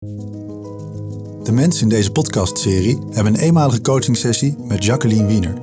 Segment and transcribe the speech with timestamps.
[0.00, 5.54] De mensen in deze podcastserie hebben een eenmalige coachingsessie met Jacqueline Wiener.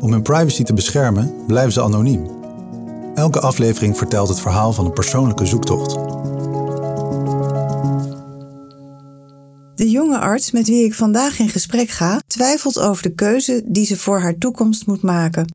[0.00, 2.30] Om hun privacy te beschermen blijven ze anoniem.
[3.14, 5.92] Elke aflevering vertelt het verhaal van een persoonlijke zoektocht.
[9.74, 13.86] De jonge arts met wie ik vandaag in gesprek ga, twijfelt over de keuze die
[13.86, 15.54] ze voor haar toekomst moet maken.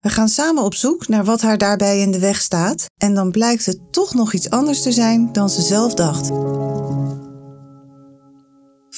[0.00, 3.30] We gaan samen op zoek naar wat haar daarbij in de weg staat en dan
[3.30, 6.30] blijkt het toch nog iets anders te zijn dan ze zelf dacht.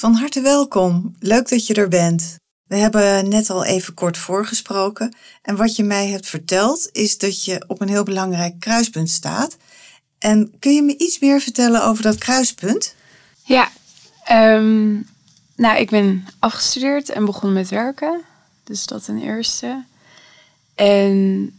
[0.01, 2.35] Van harte welkom, leuk dat je er bent.
[2.63, 7.45] We hebben net al even kort voorgesproken en wat je mij hebt verteld is dat
[7.45, 9.57] je op een heel belangrijk kruispunt staat.
[10.19, 12.95] En kun je me iets meer vertellen over dat kruispunt?
[13.43, 13.69] Ja,
[14.23, 14.91] ehm,
[15.55, 18.21] nou ik ben afgestudeerd en begonnen met werken.
[18.63, 19.83] Dus dat ten eerste.
[20.75, 21.49] En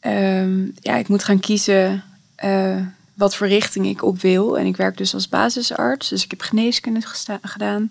[0.00, 2.04] ehm, ja, ik moet gaan kiezen
[2.44, 2.86] uh,
[3.22, 4.58] wat voor richting ik op wil.
[4.58, 7.00] En ik werk dus als basisarts, dus ik heb geneeskunde
[7.42, 7.90] gedaan.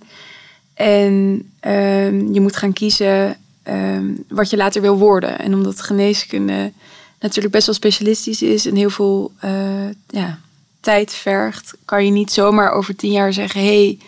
[0.73, 1.13] En
[1.61, 3.37] um, je moet gaan kiezen
[3.67, 5.39] um, wat je later wil worden.
[5.39, 6.71] En omdat geneeskunde
[7.19, 10.39] natuurlijk best wel specialistisch is en heel veel uh, ja,
[10.79, 13.99] tijd vergt, kan je niet zomaar over tien jaar zeggen: hey,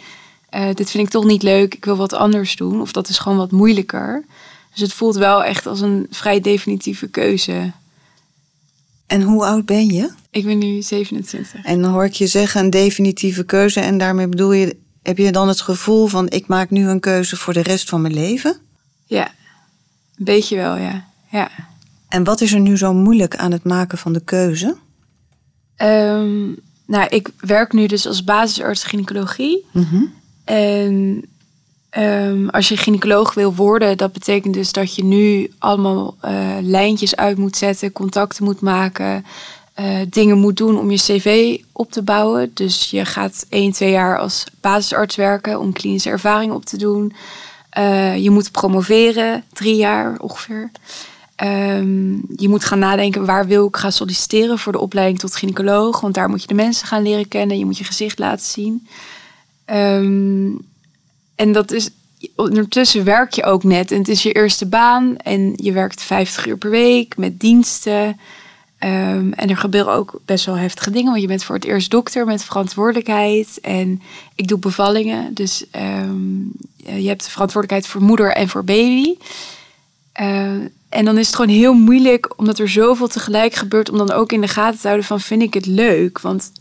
[0.51, 2.81] uh, dit vind ik toch niet leuk, ik wil wat anders doen.
[2.81, 4.23] Of dat is gewoon wat moeilijker.
[4.71, 7.71] Dus het voelt wel echt als een vrij definitieve keuze.
[9.07, 10.11] En hoe oud ben je?
[10.31, 11.63] Ik ben nu 27.
[11.63, 13.79] En dan hoor ik je zeggen een definitieve keuze.
[13.79, 17.35] En daarmee bedoel je, heb je dan het gevoel van ik maak nu een keuze
[17.35, 18.57] voor de rest van mijn leven?
[19.05, 19.31] Ja,
[20.17, 21.05] een beetje wel, ja.
[21.31, 21.51] ja.
[22.09, 24.75] En wat is er nu zo moeilijk aan het maken van de keuze?
[25.77, 29.65] Um, nou, ik werk nu dus als basisarts gynaecologie.
[29.71, 31.25] Mm En
[31.97, 37.16] Um, als je gynaecoloog wil worden, dat betekent dus dat je nu allemaal uh, lijntjes
[37.16, 39.25] uit moet zetten, contacten moet maken,
[39.80, 42.52] uh, dingen moet doen om je cv op te bouwen.
[42.53, 47.13] Dus je gaat 1, 2 jaar als basisarts werken om klinische ervaring op te doen.
[47.77, 50.72] Uh, je moet promoveren, drie jaar ongeveer.
[51.44, 56.01] Um, je moet gaan nadenken waar wil ik gaan solliciteren voor de opleiding tot gynaecoloog.
[56.01, 57.57] Want daar moet je de mensen gaan leren kennen.
[57.57, 58.88] Je moet je gezicht laten zien.
[59.66, 60.72] Um,
[61.43, 61.89] en dat is,
[62.35, 63.91] ondertussen werk je ook net.
[63.91, 68.05] En het is je eerste baan en je werkt 50 uur per week met diensten.
[68.79, 71.91] Um, en er gebeuren ook best wel heftige dingen, want je bent voor het eerst
[71.91, 73.59] dokter met verantwoordelijkheid.
[73.61, 74.01] En
[74.35, 79.15] ik doe bevallingen, dus um, je hebt verantwoordelijkheid voor moeder en voor baby.
[80.21, 80.51] Uh,
[80.89, 84.31] en dan is het gewoon heel moeilijk, omdat er zoveel tegelijk gebeurt, om dan ook
[84.31, 86.19] in de gaten te houden van vind ik het leuk?
[86.19, 86.51] Want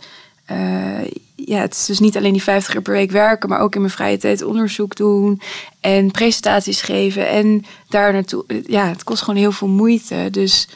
[1.34, 3.80] ja, het is dus niet alleen die 50 uur per week werken, maar ook in
[3.80, 5.40] mijn vrije tijd onderzoek doen
[5.80, 7.28] en presentaties geven.
[7.28, 10.28] En daar naartoe, ja, het kost gewoon heel veel moeite.
[10.30, 10.68] Dus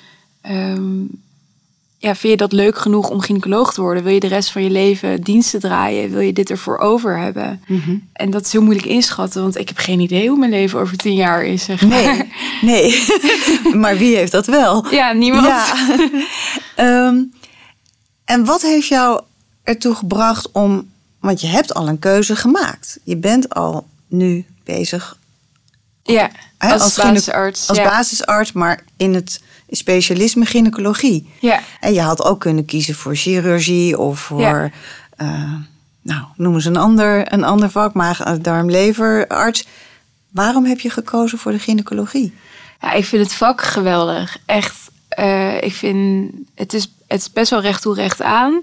[0.50, 1.08] um,
[1.98, 4.02] ja, vind je dat leuk genoeg om gynaecoloog te worden?
[4.02, 6.10] Wil je de rest van je leven diensten draaien?
[6.10, 7.62] Wil je dit ervoor over hebben?
[7.66, 8.08] Mm -hmm.
[8.12, 10.96] En dat is heel moeilijk inschatten, want ik heb geen idee hoe mijn leven over
[10.96, 11.64] tien jaar is.
[11.64, 12.02] Zeg maar.
[12.02, 13.04] Nee, nee.
[13.82, 14.86] maar wie heeft dat wel?
[14.90, 15.46] Ja, niemand.
[15.46, 17.06] Ja.
[17.08, 17.32] um,
[18.24, 19.20] en wat heeft jou
[19.66, 20.90] ertoe gebracht om,
[21.20, 22.98] want je hebt al een keuze gemaakt.
[23.04, 25.18] Je bent al nu bezig.
[26.02, 27.68] Ja, hè, als, als, basisarts.
[27.68, 29.40] Als basisarts, maar in het
[29.70, 31.32] specialisme gynaecologie.
[31.40, 31.60] Ja.
[31.80, 34.70] En je had ook kunnen kiezen voor chirurgie of voor, ja.
[35.22, 35.52] uh,
[36.02, 39.66] nou, noem eens een ander, een ander vak, maag, darm, leverarts.
[40.30, 42.34] Waarom heb je gekozen voor de gynaecologie?
[42.80, 44.38] Ja, ik vind het vak geweldig.
[44.46, 44.76] Echt,
[45.18, 48.62] uh, ik vind het is, het is best wel recht toe recht aan.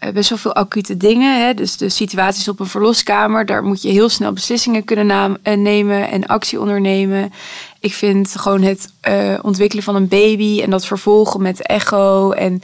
[0.00, 1.46] Eh, best wel veel acute dingen.
[1.46, 1.54] Hè?
[1.54, 6.10] Dus de situaties op een verloskamer, daar moet je heel snel beslissingen kunnen eh, nemen
[6.10, 7.32] en actie ondernemen.
[7.80, 12.30] Ik vind gewoon het uh, ontwikkelen van een baby en dat vervolgen met echo.
[12.30, 12.62] En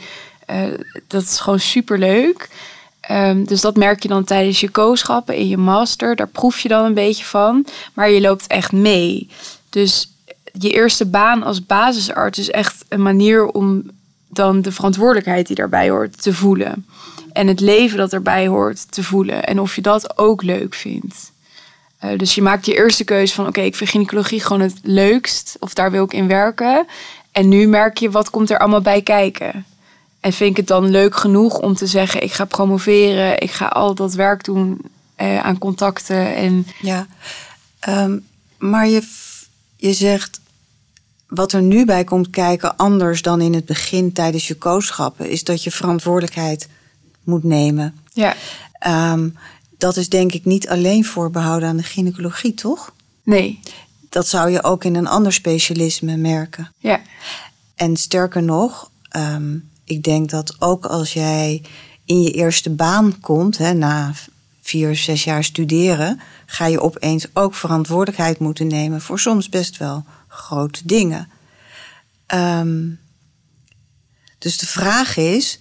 [1.07, 2.49] dat is gewoon super leuk.
[3.11, 6.17] Um, dus dat merk je dan tijdens je kooschappen in je master.
[6.17, 7.67] Daar proef je dan een beetje van.
[7.95, 9.29] Maar je loopt echt mee.
[9.71, 10.13] Dus
[10.53, 13.91] je eerste baan als basisarts is echt een manier om
[14.29, 16.87] dan de verantwoordelijkheid die daarbij hoort te voelen
[17.37, 19.45] en het leven dat erbij hoort te voelen.
[19.45, 21.33] En of je dat ook leuk vindt.
[22.05, 25.57] Uh, dus je maakt je eerste keuze van oké, ik vind gynaecologie gewoon het leukst.
[25.61, 26.87] Of daar wil ik in werken.
[27.33, 29.65] En nu merk je wat komt er allemaal bij kijken.
[30.21, 33.41] En vind ik het dan leuk genoeg om te zeggen ik ga promoveren.
[33.41, 34.81] Ik ga al dat werk doen
[35.21, 36.35] uh, aan contacten.
[36.35, 36.67] En...
[36.81, 37.07] Ja,
[37.89, 38.27] um,
[38.59, 39.09] maar je,
[39.77, 40.41] je zegt
[41.29, 45.45] wat er nu bij komt kijken, anders dan in het begin tijdens je kooschappen, is
[45.45, 46.69] dat je verantwoordelijkheid
[47.27, 47.95] moet nemen.
[48.13, 48.35] Ja.
[49.13, 49.37] Um,
[49.79, 52.95] dat is denk ik niet alleen voorbehouden aan de gynaecologie, toch?
[53.23, 53.61] Nee.
[54.09, 56.73] Dat zou je ook in een ander specialisme merken.
[56.79, 57.01] Ja.
[57.75, 61.63] En sterker nog, um, ik denk dat ook als jij
[62.05, 64.13] in je eerste baan komt, hè, na
[64.61, 70.05] vier, zes jaar studeren, ga je opeens ook verantwoordelijkheid moeten nemen voor soms best wel
[70.29, 71.29] grote dingen.
[72.27, 72.89] Ehm,
[74.39, 75.61] dus de vraag is,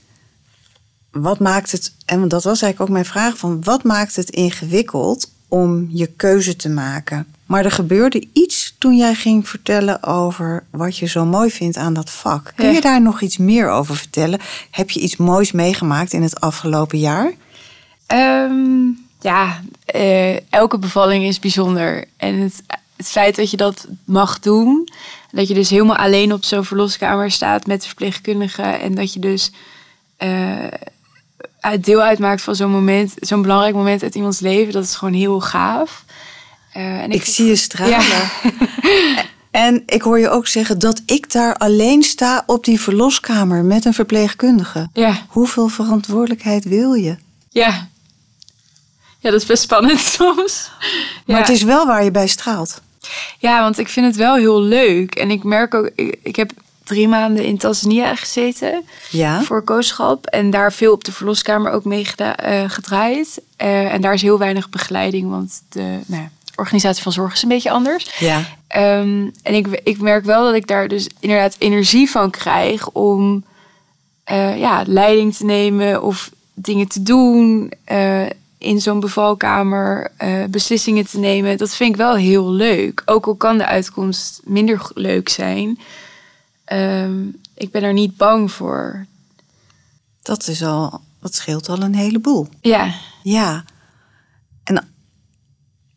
[1.21, 5.31] wat maakt het, en dat was eigenlijk ook mijn vraag van, wat maakt het ingewikkeld
[5.47, 7.27] om je keuze te maken?
[7.45, 11.93] Maar er gebeurde iets toen jij ging vertellen over wat je zo mooi vindt aan
[11.93, 12.53] dat vak.
[12.55, 14.39] Kun je daar nog iets meer over vertellen?
[14.71, 17.33] Heb je iets moois meegemaakt in het afgelopen jaar?
[18.05, 18.87] Ehm,
[19.19, 22.05] ja, eh, elke bevalling is bijzonder.
[22.17, 22.63] En het,
[22.95, 24.89] het feit dat je dat mag doen,
[25.31, 29.19] dat je dus helemaal alleen op zo'n verloskamer staat met de verpleegkundige en dat je
[29.19, 29.51] dus
[30.19, 30.67] uh,
[31.81, 35.39] deel uitmaakt van zo'n moment, zo'n belangrijk moment uit iemands leven, dat is gewoon heel
[35.39, 36.03] gaaf.
[36.77, 38.29] Uh, en ik, zie je stralen.
[39.51, 43.85] en ik hoor je ook zeggen dat ik daar alleen sta op die verloskamer met
[43.85, 44.89] een verpleegkundige.
[44.93, 45.25] Ja.
[45.27, 47.15] Hoeveel verantwoordelijkheid wil je?
[47.49, 47.87] Ja.
[49.19, 50.71] Ja, dat is best spannend soms.
[51.25, 52.81] Maar het is wel waar je bij straalt.
[53.37, 55.15] Ja, want ik vind het wel heel leuk.
[55.15, 56.51] En ik merk ook, ik, ik heb
[56.85, 59.41] drie maanden in Tanzania gezeten ja.
[59.41, 60.25] voor kooschap.
[60.25, 63.41] En daar veel op de verloskamer ook mee uh, gedraaid.
[63.61, 67.49] Uh, en daar is heel weinig begeleiding, want de nou, organisatie van zorg is een
[67.49, 68.19] beetje anders.
[68.19, 68.37] Ja.
[68.99, 73.43] Um, en ik, ik merk wel dat ik daar dus inderdaad energie van krijg om
[74.31, 77.71] uh, ja, leiding te nemen of dingen te doen
[78.57, 80.11] in zo'n bevalkamer
[80.49, 83.01] beslissingen te nemen, dat vind ik wel heel leuk.
[83.05, 85.79] Ook al kan de uitkomst minder leuk zijn.
[86.73, 89.05] Um, ik ben er niet bang voor.
[90.21, 92.47] Dat is al, dat scheelt al een heleboel.
[92.61, 92.93] Ja.
[93.23, 93.63] Ja.
[94.63, 94.87] En,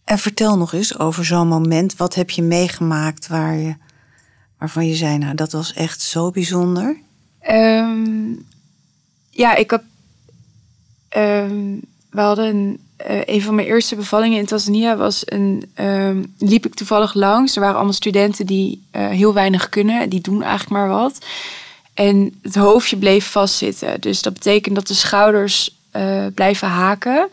[0.04, 1.96] en vertel nog eens over zo'n moment.
[1.96, 3.76] Wat heb je meegemaakt waar je,
[4.58, 6.96] waarvan je zei, nou, dat was echt zo bijzonder?
[7.50, 8.46] Um,
[9.30, 9.82] ja, ik heb.
[11.16, 11.80] Um,
[12.10, 16.66] we hadden een, uh, een van mijn eerste bevallingen in Tanzania was een um, liep
[16.66, 17.54] ik toevallig langs.
[17.54, 21.18] Er waren allemaal studenten die uh, heel weinig kunnen, die doen eigenlijk maar wat.
[21.94, 24.00] En het hoofdje bleef vastzitten.
[24.00, 27.28] Dus dat betekent dat de schouders uh, blijven haken.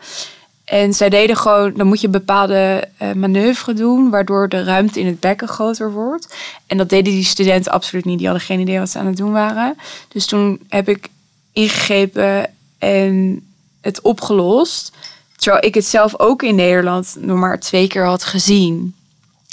[0.64, 5.20] En zij deden gewoon, dan moet je bepaalde manoeuvre doen, waardoor de ruimte in het
[5.20, 6.36] bekken groter wordt.
[6.66, 8.18] En dat deden die studenten absoluut niet.
[8.18, 9.76] Die hadden geen idee wat ze aan het doen waren.
[10.08, 11.08] Dus toen heb ik
[11.52, 13.46] ingegrepen en
[13.80, 14.92] het opgelost.
[15.36, 18.94] Terwijl ik het zelf ook in Nederland nog maar twee keer had gezien.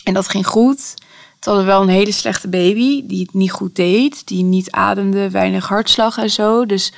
[0.04, 0.94] En dat ging goed.
[1.36, 4.28] Het hadden wel een hele slechte baby die het niet goed deed.
[4.28, 6.66] Die niet ademde, weinig hartslag en zo.
[6.66, 6.94] Dus,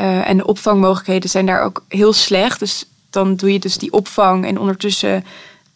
[0.00, 2.58] uh, en de opvangmogelijkheden zijn daar ook heel slecht.
[2.58, 5.24] Dus dan doe je dus die opvang en ondertussen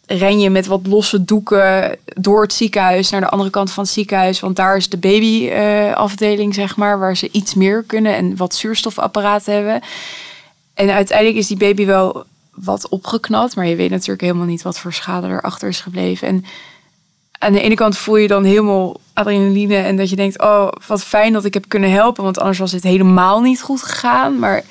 [0.05, 3.93] ren je met wat losse doeken door het ziekenhuis naar de andere kant van het
[3.93, 4.39] ziekenhuis.
[4.39, 8.55] Want daar is de babyafdeling, uh, zeg maar, waar ze iets meer kunnen en wat
[8.55, 9.81] zuurstofapparaten hebben.
[10.73, 12.25] En uiteindelijk is die baby wel
[12.55, 16.27] wat opgeknapt, maar je weet natuurlijk helemaal niet wat voor schade erachter is gebleven.
[16.27, 16.45] En
[17.31, 21.03] aan de ene kant voel je dan helemaal adrenaline en dat je denkt, oh, wat
[21.03, 24.39] fijn dat ik heb kunnen helpen, want anders was het helemaal niet goed gegaan.
[24.39, 24.63] Maar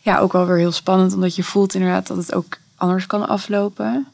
[0.00, 3.28] ja, ook wel weer heel spannend, omdat je voelt inderdaad dat het ook anders kan
[3.28, 4.06] aflopen.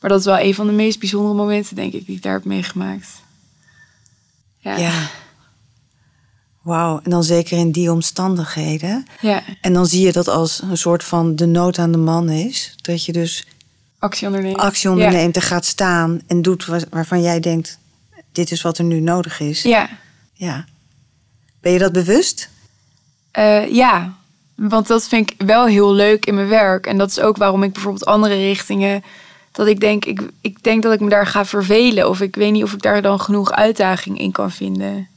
[0.00, 2.32] Maar dat is wel een van de meest bijzondere momenten, denk ik, die ik daar
[2.32, 3.08] heb meegemaakt.
[4.58, 4.76] Ja.
[4.76, 4.92] ja.
[6.68, 9.06] Wauw, en dan zeker in die omstandigheden.
[9.20, 9.42] Ja.
[9.60, 12.74] En dan zie je dat als een soort van de nood aan de man is.
[12.76, 13.46] Dat je dus
[13.98, 15.40] actie onderneemt, actie onderneemt ja.
[15.40, 17.78] en gaat staan en doet waarvan jij denkt:
[18.32, 19.62] dit is wat er nu nodig is.
[19.62, 19.88] Ja.
[20.32, 20.64] ja.
[21.60, 22.50] Ben je dat bewust?
[23.38, 24.14] Uh, ja,
[24.54, 26.86] want dat vind ik wel heel leuk in mijn werk.
[26.86, 29.04] En dat is ook waarom ik bijvoorbeeld andere richtingen.
[29.52, 32.08] Dat ik denk, ik, ik denk dat ik me daar ga vervelen.
[32.08, 35.08] Of ik weet niet of ik daar dan genoeg uitdaging in kan vinden.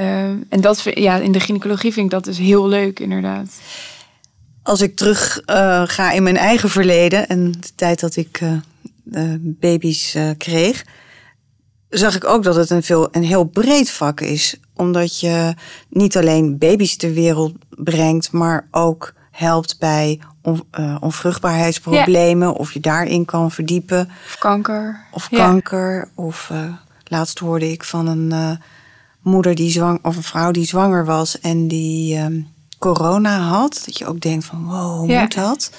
[0.00, 3.60] Uh, en dat ja, in de gynaecologie vind ik dat dus heel leuk, inderdaad.
[4.62, 9.34] Als ik terug uh, ga in mijn eigen verleden en de tijd dat ik uh,
[9.38, 10.84] baby's kreeg,
[11.88, 14.56] zag ik ook dat het een, veel, een heel breed vak is.
[14.76, 15.54] Omdat je
[15.88, 20.62] niet alleen baby's ter wereld brengt, maar ook helpt bij on,
[21.00, 22.54] onvruchtbaarheidsproblemen.
[22.54, 24.10] Of je daarin kan verdiepen.
[24.26, 25.04] Of kanker.
[25.10, 26.08] Of kanker.
[26.14, 26.52] Of
[27.04, 28.58] laatst hoorde ik van een
[29.22, 32.48] moeder die zwang of een vrouw die zwanger was en die um,
[32.78, 33.82] corona had.
[33.84, 35.20] Dat je ook denkt van wow, hoe ja.
[35.20, 35.70] moet dat?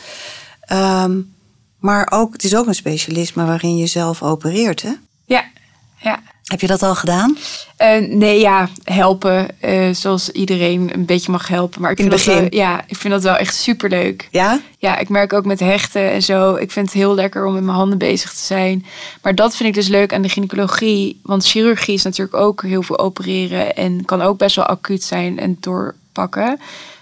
[0.71, 1.35] Um,
[1.77, 4.93] maar ook, het is ook een specialisme waarin je zelf opereert, hè?
[5.25, 5.43] Ja,
[5.97, 6.19] ja.
[6.53, 7.37] Heb je dat al gedaan?
[7.81, 9.47] Uh, nee, ja, helpen.
[9.61, 11.81] Uh, zoals iedereen een beetje mag helpen.
[11.81, 12.43] Maar ik In vind het begin?
[12.43, 14.27] Dat wel, ja, ik vind dat wel echt superleuk.
[14.31, 14.59] Ja?
[14.77, 16.55] Ja, ik merk ook met hechten en zo.
[16.55, 18.85] Ik vind het heel lekker om met mijn handen bezig te zijn.
[19.21, 21.19] Maar dat vind ik dus leuk aan de gynaecologie.
[21.23, 23.75] Want chirurgie is natuurlijk ook heel veel opereren.
[23.75, 26.59] En kan ook best wel acuut zijn en doorpakken.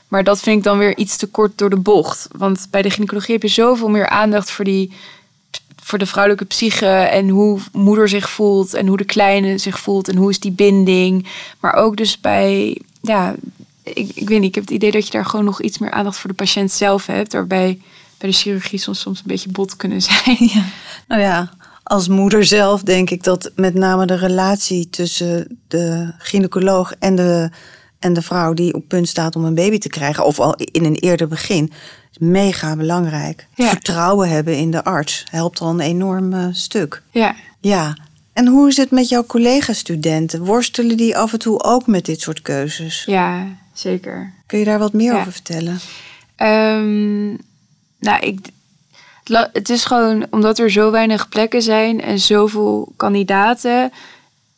[0.08, 2.28] Maar dat vind ik dan weer iets te kort door de bocht.
[2.38, 4.92] Want bij de gynaecologie heb je zoveel meer aandacht voor die
[5.92, 10.08] voor de vrouwelijke psyche en hoe moeder zich voelt en hoe de kleine zich voelt
[10.08, 11.28] en hoe is die binding.
[11.60, 13.36] Maar ook dus bij, ja,
[13.84, 15.92] ik, ik weet niet, ik heb het idee dat je daar gewoon nog iets meer
[15.92, 17.80] aandacht voor de patiënt zelf hebt, waarbij
[18.18, 20.38] bij de chirurgie soms, soms een beetje bot kunnen zijn.
[20.40, 20.66] Ja.
[21.08, 21.50] Nou ja,
[21.84, 27.50] als moeder zelf denk ik dat met name de relatie tussen de gynaecoloog en de,
[28.02, 30.86] en de vrouw die op punt staat om een baby te krijgen, of al in
[30.86, 31.72] een eerder begin,
[32.12, 33.48] is mega belangrijk.
[33.56, 33.68] Ja.
[33.70, 37.02] Vertrouwen hebben in de arts helpt al een enorm eh, stuk.
[37.12, 37.36] Ja.
[37.60, 37.96] Ja.
[38.34, 40.46] En hoe is het met jouw collega-studenten?
[40.46, 43.04] Worstelen die af en toe ook met dit soort keuzes?
[43.06, 44.34] Ja, zeker.
[44.46, 45.20] Kun je daar wat meer Ja.
[45.20, 45.80] over vertellen?
[46.36, 47.28] Ehm,
[48.00, 48.40] nou, ik,
[49.54, 53.92] het is gewoon omdat er zo weinig plekken zijn en zoveel kandidaten,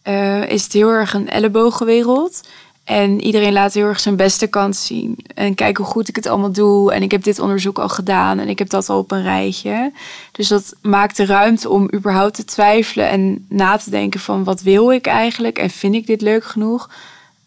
[0.02, 2.42] eh, is het heel erg een ellebogenwereld.
[2.84, 5.18] En iedereen laat heel erg zijn beste kant zien.
[5.36, 6.94] En kijk hoe goed ik het allemaal doe.
[6.94, 8.40] En ik heb dit onderzoek al gedaan.
[8.40, 9.92] En ik heb dat al op een rijtje.
[10.32, 14.62] Dus dat maakt de ruimte om überhaupt te twijfelen en na te denken van wat
[14.62, 15.58] wil ik eigenlijk?
[15.58, 16.90] En vind ik dit leuk genoeg?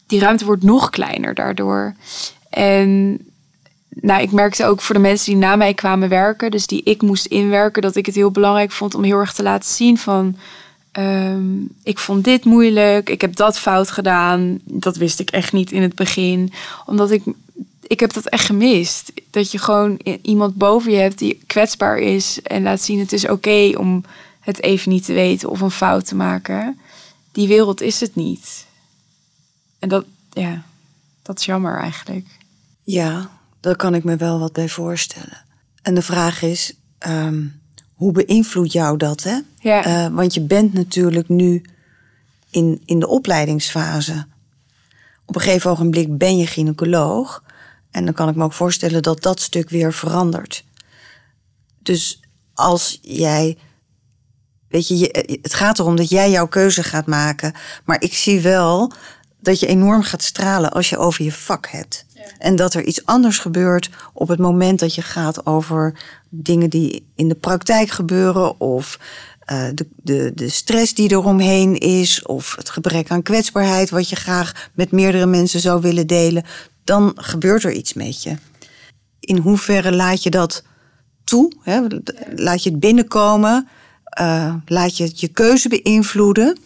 [0.06, 1.94] Die ruimte wordt nog kleiner daardoor.
[2.50, 3.18] En
[3.88, 7.02] nou, ik merkte ook voor de mensen die na mij kwamen werken, dus die ik
[7.02, 10.36] moest inwerken, dat ik het heel belangrijk vond om heel erg te laten zien van.
[10.96, 14.58] Ehm, ik vond dit moeilijk, ik heb dat fout gedaan.
[14.64, 16.52] Dat wist ik echt niet in het begin.
[16.86, 17.22] Omdat ik,
[17.82, 19.12] ik heb dat echt gemist.
[19.30, 23.28] Dat je gewoon iemand boven je hebt die kwetsbaar is en laat zien het is
[23.28, 24.04] oké om
[24.40, 26.78] het even niet te weten of een fout te maken.
[27.32, 28.66] Die wereld is het niet.
[29.78, 30.62] En dat, ja,
[31.22, 32.26] dat is jammer eigenlijk.
[32.82, 35.44] Ja, daar kan ik me wel wat bij voorstellen.
[35.82, 37.44] En de vraag is, ehm,
[37.96, 39.22] hoe beïnvloedt jou dat?
[39.22, 39.38] Hè?
[39.58, 39.84] Ja.
[39.84, 41.62] Eh, want je bent natuurlijk nu
[42.50, 44.26] in, in de opleidingsfase.
[45.26, 47.42] Op een gegeven ogenblik ben je gynaecoloog.
[47.90, 50.64] En dan kan ik me ook voorstellen dat dat stuk weer verandert.
[51.82, 52.20] Dus
[52.54, 53.58] als jij.
[54.68, 57.54] Weet je, je, het gaat erom dat jij jouw keuze gaat maken.
[57.84, 58.92] Maar ik zie wel
[59.40, 62.05] dat je enorm gaat stralen als je over je vak hebt.
[62.38, 67.06] En dat er iets anders gebeurt op het moment dat je gaat over dingen die
[67.14, 68.60] in de praktijk gebeuren.
[68.60, 68.98] Of
[69.46, 72.22] eh, de, de, de stress die eromheen is.
[72.22, 76.44] Of het gebrek aan kwetsbaarheid wat je graag met meerdere mensen zou willen delen.
[76.84, 78.36] Dan gebeurt er iets met je.
[79.20, 80.62] In hoeverre laat je dat
[81.24, 81.52] toe?
[81.62, 81.80] Hè?
[82.34, 83.68] Laat je het binnenkomen?
[84.04, 86.58] Eh, laat je je keuze beïnvloeden?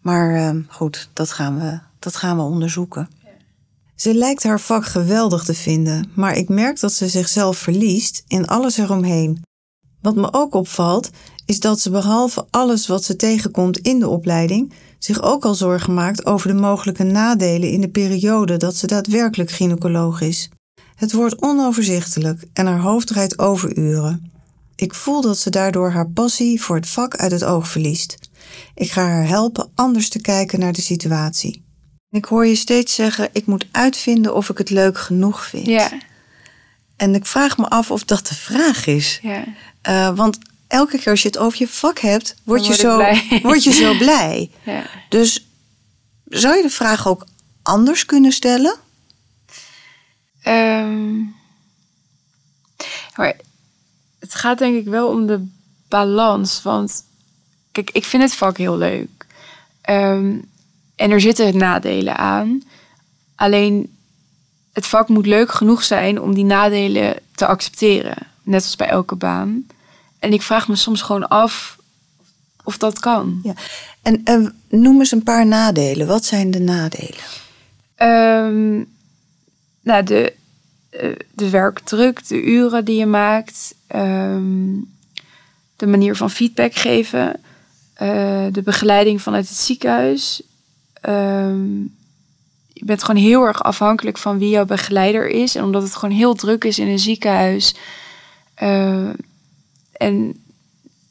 [0.00, 3.08] Maar eh, goed, dat gaan, we, dat gaan we onderzoeken.
[3.96, 8.46] Ze lijkt haar vak geweldig te vinden, maar ik merk dat ze zichzelf verliest in
[8.46, 9.42] alles eromheen.
[10.00, 11.10] Wat me ook opvalt,
[11.46, 15.94] is dat ze behalve alles wat ze tegenkomt in de opleiding, zich ook al zorgen
[15.94, 20.48] maakt over de mogelijke nadelen in de periode dat ze daadwerkelijk gynaecoloog is.
[20.94, 24.32] Het wordt onoverzichtelijk en haar hoofd draait overuren.
[24.76, 28.18] Ik voel dat ze daardoor haar passie voor het vak uit het oog verliest.
[28.74, 31.63] Ik ga haar helpen anders te kijken naar de situatie.
[32.14, 35.66] Ik hoor je steeds zeggen: ik moet uitvinden of ik het leuk genoeg vind.
[35.66, 35.90] Ja,
[36.96, 39.18] En ik vraag me af of dat de vraag is.
[39.22, 39.44] ja.
[39.82, 42.96] Eh, want elke keer als je het over je vak hebt, word, je, word zo,
[42.96, 43.28] blij.
[43.42, 44.50] word je zo blij.
[44.62, 44.86] ja.
[45.08, 45.46] Dus
[46.24, 47.26] zou je de vraag ook
[47.62, 48.76] anders kunnen stellen?
[50.42, 51.16] Ehm,
[53.16, 53.36] maar
[54.18, 55.46] het gaat denk ik wel om de
[55.88, 56.62] balans.
[56.62, 57.04] Want
[57.72, 59.26] kijk, ik vind het vak heel leuk.
[59.80, 60.38] Ehm,
[61.04, 62.62] en er zitten nadelen aan.
[63.34, 63.96] Alleen
[64.72, 68.16] het vak moet leuk genoeg zijn om die nadelen te accepteren.
[68.42, 69.66] Net als bij elke baan.
[70.18, 71.78] En ik vraag me soms gewoon af
[72.62, 73.40] of dat kan.
[73.42, 73.54] Ja.
[74.02, 76.06] En eh, noem eens een paar nadelen.
[76.06, 77.24] Wat zijn de nadelen?
[77.94, 78.74] Ehm,
[79.80, 80.32] nou, de,
[80.90, 84.72] eh, de werkdruk, de uren die je maakt, ehm,
[85.76, 87.40] de manier van feedback geven,
[87.94, 90.42] eh, de begeleiding vanuit het ziekenhuis.
[91.04, 91.80] Ehm,
[92.72, 95.54] je bent gewoon heel erg afhankelijk van wie jouw begeleider is.
[95.54, 97.74] En omdat het gewoon heel druk is in een ziekenhuis.
[98.54, 99.08] eh,
[99.92, 100.42] en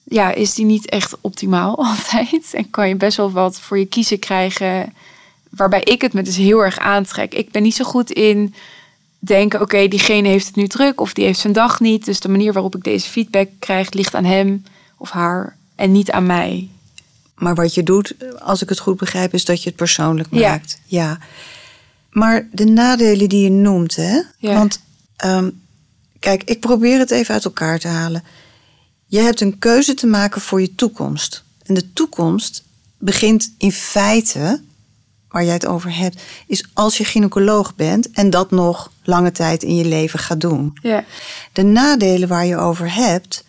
[0.04, 2.54] ja, is die niet echt optimaal altijd.
[2.54, 4.94] En kan je best wel wat voor je kiezen krijgen
[5.50, 7.34] waarbij ik het me dus heel erg aantrek.
[7.34, 8.54] Ik ben niet zo goed in
[9.20, 12.06] denken, oké, diegene heeft het nu druk of die heeft zijn dag niet.
[12.06, 14.64] Dus de manier waarop ik deze feedback krijg ligt aan hem
[14.98, 16.70] of haar en niet aan mij.
[17.44, 20.50] Maar wat je doet, als ik het goed begrijp, is dat je het persoonlijk Ja.
[20.50, 20.80] maakt.
[20.86, 21.18] Ja.
[22.10, 24.22] Maar de nadelen die je noemt, hè?
[24.38, 24.54] Ja.
[24.54, 24.80] Want
[25.16, 25.50] ehm,
[26.20, 28.24] kijk, ik probeer het even uit elkaar te halen.
[29.08, 31.44] Je hebt een keuze te maken voor je toekomst.
[31.66, 32.64] En de toekomst
[32.98, 34.62] begint in feite
[35.30, 39.64] waar jij het over hebt, is als je gynaecoloog bent en dat nog lange tijd
[39.64, 40.78] in je leven gaat doen.
[40.82, 41.04] Ja.
[41.54, 43.44] De nadelen waar je over hebt,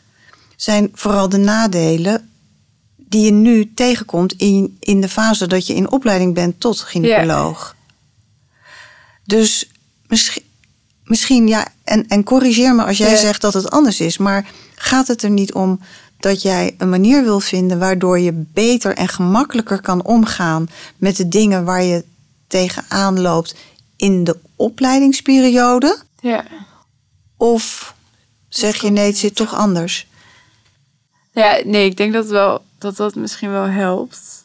[0.56, 2.28] zijn vooral de nadelen
[3.08, 7.76] die je nu tegenkomt in, in de fase dat je in opleiding bent tot gynaecoloog.
[9.24, 9.70] Dus
[10.06, 10.42] misschien,
[11.04, 13.16] misschien ja, en, en corrigeer me als jij Ja.
[13.16, 15.80] zegt dat het anders is, maar gaat het er niet om
[16.18, 21.28] dat jij een manier wil vinden waardoor je beter en gemakkelijker kan omgaan met de
[21.28, 22.04] dingen waar je
[22.46, 23.54] tegenaan loopt
[23.96, 26.02] in de opleidingsperiode?
[26.20, 26.44] Ja.
[27.36, 27.94] Of
[28.48, 30.06] zeg je nee, het zit toch anders?
[31.32, 34.44] Ja, nee, ik denk dat wel dat dat misschien wel helpt.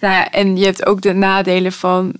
[0.00, 2.12] Nou ja, en je hebt ook de nadelen van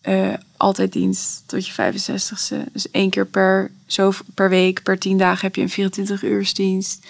[0.00, 2.72] eh, altijd dienst tot je 65ste.
[2.72, 7.06] Dus één keer per, zo, per week, per tien dagen heb je een 24 uursdienst.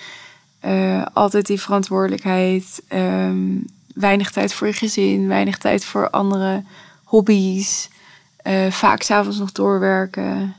[0.61, 2.83] Eh, altijd die verantwoordelijkheid.
[2.89, 3.59] ehm,
[3.95, 6.63] weinig tijd voor je gezin, weinig tijd voor andere
[7.05, 7.89] hobby's.
[8.37, 10.55] eh, vaak s'avonds nog doorwerken.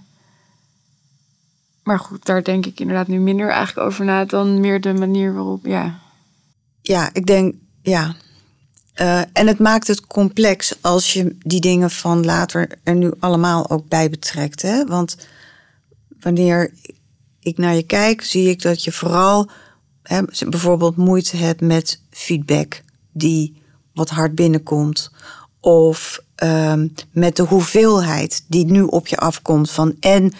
[1.83, 5.33] Maar goed, daar denk ik inderdaad nu minder eigenlijk over na dan meer de manier
[5.33, 5.99] waarop, ja.
[6.87, 8.15] Ja, ik denk, ja.
[8.93, 13.69] Eh, en het maakt het complex als je die dingen van later er nu allemaal
[13.69, 14.61] ook bij betrekt.
[14.61, 14.85] Hè?
[14.85, 15.17] Want
[16.19, 16.73] wanneer
[17.39, 19.49] ik naar je kijk, zie ik dat je vooral
[20.03, 23.61] hè, bijvoorbeeld moeite hebt met feedback die
[23.93, 25.11] wat hard binnenkomt.
[25.59, 30.33] Of ehm, met de hoeveelheid die nu op je afkomt van en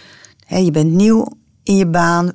[0.45, 1.27] hè, je bent nieuw
[1.63, 2.31] in je baan,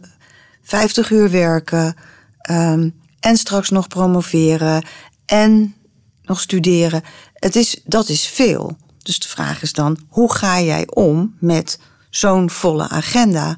[0.63, 1.97] 50 uur werken
[2.39, 2.89] ehm,
[3.23, 4.85] en straks nog promoveren
[5.27, 5.75] en
[6.23, 7.03] nog studeren.
[7.35, 8.77] Het is, dat is veel.
[8.99, 11.79] Dus de vraag is dan, hoe ga jij om met
[12.11, 13.57] zo'n volle agenda?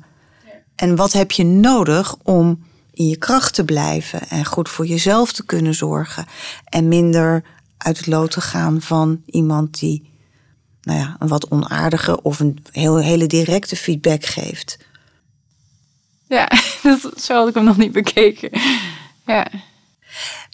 [0.75, 5.33] En wat heb je nodig om in je kracht te blijven en goed voor jezelf
[5.33, 6.26] te kunnen zorgen
[6.64, 7.44] en minder
[7.78, 10.12] uit het lood te gaan van iemand die
[10.83, 14.78] nou ja, een wat onaardige of een heel, hele directe feedback geeft.
[16.28, 16.50] Ja,
[16.83, 18.50] dat, zo had ik hem nog niet bekeken.
[19.26, 19.47] Ja,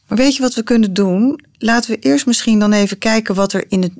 [0.08, 1.44] Maar weet je wat we kunnen doen?
[1.58, 3.92] Laten we eerst misschien dan even kijken wat er in het,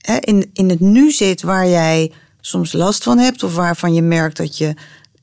[0.00, 4.02] hè, in, in het nu zit waar jij soms last van hebt of waarvan je
[4.02, 4.74] merkt dat je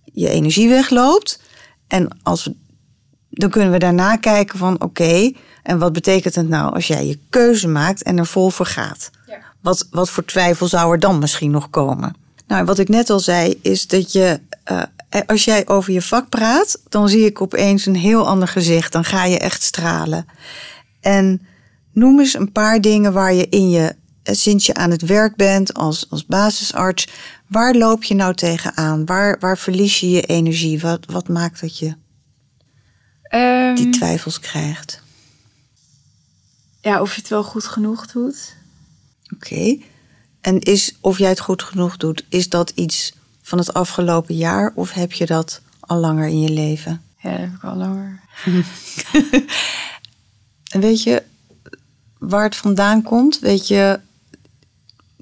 [0.04, 1.41] je energie wegloopt.
[1.88, 2.56] En als we,
[3.30, 5.32] dan kunnen we daarna kijken van oké,
[5.63, 9.10] en wat betekent het nou als jij je keuze maakt en er vol voor gaat?
[9.28, 9.38] Ja.
[9.62, 12.15] Wat, wat voor twijfel zou er dan misschien nog komen?
[12.47, 14.84] Nou, wat ik net al zei, is dat je, eh,
[15.25, 18.91] als jij over je vak praat, dan zie ik opeens een heel ander gezicht.
[18.91, 20.25] Dan ga je echt stralen.
[21.01, 21.41] En
[21.93, 25.36] noem eens een paar dingen waar je in je, eh, sinds je aan het werk
[25.36, 27.08] bent als, als basisarts,
[27.47, 29.05] waar loop je nou tegenaan?
[29.05, 30.79] Waar, waar verlies je je energie?
[30.79, 31.95] Wat, wat maakt dat je
[33.21, 35.03] Ehm, die twijfels krijgt?
[36.81, 38.55] ja, of je het wel goed genoeg doet.
[39.34, 39.77] Oké.
[40.45, 44.71] En is of jij het goed genoeg doet, is dat iets van het afgelopen jaar
[44.75, 47.03] of heb je dat al langer in je leven?
[47.19, 48.19] Ja, dat heb ik al langer.
[50.71, 51.23] En weet je
[52.17, 53.39] waar het vandaan komt?
[53.39, 53.99] Weet je,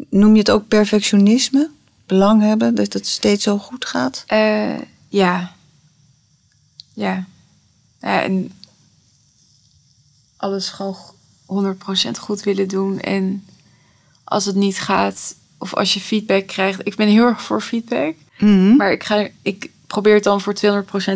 [0.10, 1.70] noem je het ook perfectionisme?
[2.06, 4.24] Belang hebben dat het steeds zo goed gaat?
[4.28, 5.56] Eh, ja.
[6.94, 7.26] Ja.
[8.02, 8.52] Ja, en
[10.38, 10.96] alles gewoon
[11.46, 13.00] 100% goed willen doen.
[13.00, 13.46] En
[14.24, 16.88] als het niet gaat, of als je feedback krijgt.
[16.88, 18.16] Ik ben heel erg voor feedback.
[18.40, 18.76] Mhm.
[18.76, 20.58] Maar ik, ga, ik probeer het dan voor 200%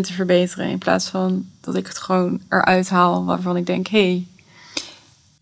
[0.01, 0.69] te verbeteren.
[0.69, 4.27] In plaats van dat ik het gewoon eruit haal waarvan ik denk: hé, hey,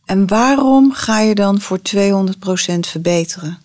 [0.06, 1.82] En waarom ga je dan voor 200%
[2.80, 3.58] verbeteren?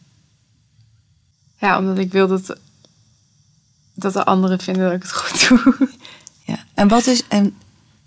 [1.61, 2.57] ja, omdat ik wil dat,
[3.95, 5.77] dat de anderen vinden dat ik het goed doe.
[6.45, 6.65] Ja.
[6.75, 7.57] En, wat is, en,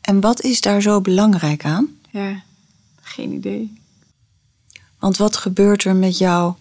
[0.02, 1.88] en wat is daar zo belangrijk aan?
[2.10, 2.42] ja,
[3.02, 3.82] geen idee.
[5.04, 6.54] Want wat gebeurt er met jou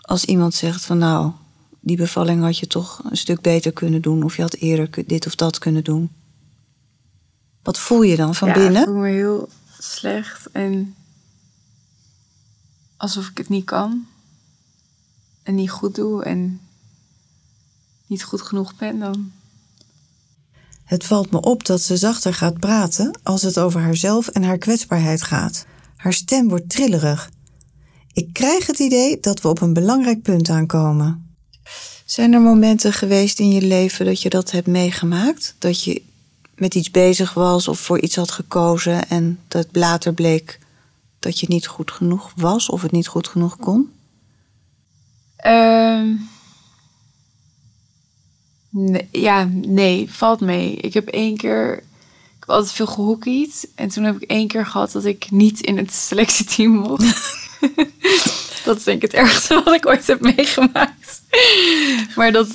[0.00, 1.32] als iemand zegt van nou,
[1.80, 5.26] die bevalling had je toch een stuk beter kunnen doen of je had eerder dit
[5.26, 6.10] of dat kunnen doen?
[7.62, 8.80] Wat voel je dan van ja, binnen?
[8.80, 9.48] Ik voel me heel
[9.78, 10.94] slecht en
[12.96, 14.06] alsof ik het niet kan.
[15.42, 16.60] En niet goed doe en
[18.06, 19.32] niet goed genoeg ben dan.
[20.84, 24.58] Het valt me op dat ze zachter gaat praten als het over haarzelf en haar
[24.58, 25.66] kwetsbaarheid gaat.
[25.96, 27.32] Haar stem wordt trillerig.
[28.14, 31.36] Ik krijg het idee dat we op een belangrijk punt aankomen.
[32.04, 35.54] Zijn er momenten geweest in je leven dat je dat hebt meegemaakt?
[35.58, 36.02] Dat je
[36.54, 40.58] met iets bezig was of voor iets had gekozen en dat later bleek
[41.18, 43.92] dat je niet goed genoeg was of het niet goed genoeg kon?
[45.36, 46.14] Ehm,
[48.70, 50.76] nee, ja, nee, valt mee.
[50.76, 51.76] Ik heb één keer...
[51.76, 53.68] Ik heb altijd veel gehockeyd.
[53.74, 57.42] En toen heb ik één keer gehad dat ik niet in het selectieteam mocht.
[58.64, 61.22] dat is denk ik het ergste wat ik ooit heb meegemaakt.
[62.16, 62.48] maar dat,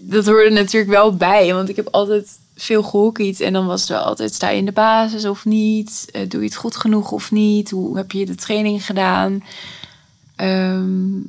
[0.00, 1.54] dat hoorde natuurlijk wel bij.
[1.54, 3.40] Want ik heb altijd veel gehockeyd.
[3.40, 6.08] En dan was het wel altijd, sta je in de basis of niet?
[6.12, 7.70] Eh, doe je het goed genoeg of niet?
[7.70, 9.44] Hoe heb je de training gedaan?
[10.36, 11.20] Ehm,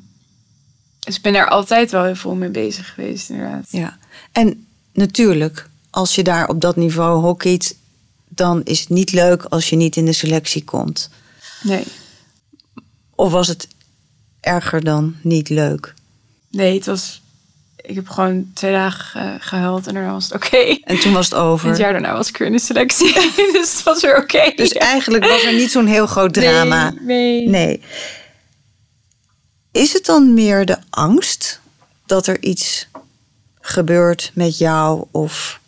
[0.99, 3.67] dus ik ben daar altijd wel heel veel mee bezig geweest, inderdaad.
[3.69, 3.97] Ja,
[4.31, 7.75] en natuurlijk, als je daar op dat niveau hockeyt,
[8.27, 11.09] dan is het niet leuk als je niet in de selectie komt.
[11.61, 11.83] Nee.
[13.19, 13.67] Of was het
[14.39, 15.93] erger dan niet leuk?
[16.49, 17.21] Nee, het was.
[17.75, 20.57] Ik heb gewoon twee dagen uh, gehuild en daarna was het oké.
[20.83, 21.65] En toen was het over.
[21.65, 23.13] En het jaar daarna was ik weer in de selectie.
[23.53, 24.51] dus het was weer oké.
[24.55, 26.89] Dus eigenlijk was er niet zo'n heel groot drama.
[26.89, 27.47] Nee, nee.
[27.47, 27.81] nee.
[29.71, 31.59] Is het dan meer de angst
[32.05, 32.87] dat er iets
[33.61, 35.59] gebeurt met jou of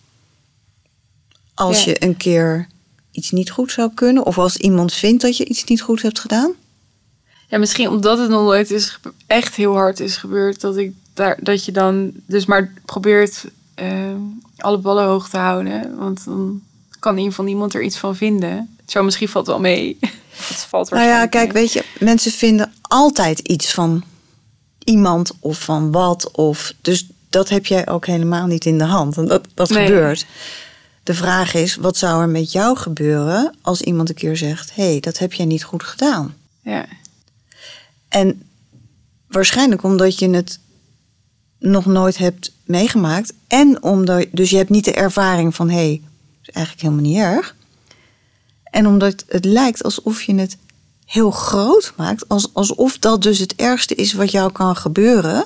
[1.53, 1.91] als Ja.
[1.91, 2.67] je een keer
[3.11, 6.19] iets niet goed zou kunnen of als iemand vindt dat je iets niet goed hebt
[6.19, 6.59] gedaan?
[7.51, 11.37] Ja, misschien omdat het nog nooit is echt heel hard is gebeurd, dat ik daar
[11.41, 13.89] dat je dan dus maar probeert eh,
[14.57, 16.61] alle ballen hoog te houden, want dan
[16.99, 18.77] kan in ieder geval niemand er iets van vinden.
[18.85, 19.97] Zo misschien valt het wel mee.
[20.47, 21.61] Het valt Nou ja, kijk, mee.
[21.61, 24.03] weet je, mensen vinden altijd iets van
[24.83, 29.17] iemand of van wat of dus dat heb jij ook helemaal niet in de hand.
[29.17, 29.85] En dat, dat Nee.
[29.85, 30.25] gebeurt.
[31.03, 34.83] De vraag is, wat zou er met jou gebeuren als iemand een keer zegt: hé,
[34.91, 36.35] hey, dat heb jij niet goed gedaan?
[36.61, 36.85] Ja,
[38.11, 38.41] En
[39.27, 40.59] waarschijnlijk omdat je het
[41.59, 43.33] nog nooit hebt meegemaakt.
[43.47, 47.11] En omdat, dus je hebt niet de ervaring van hé, hey, dat is eigenlijk helemaal
[47.11, 47.55] niet erg.
[48.63, 50.57] En omdat het lijkt alsof je het
[51.05, 52.29] heel groot maakt.
[52.29, 55.45] Als, alsof dat dus het ergste is wat jou kan gebeuren.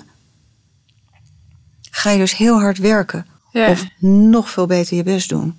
[1.91, 3.25] Ga je dus heel hard werken.
[3.51, 3.69] Ja.
[3.69, 5.57] Of nog veel beter je best doen.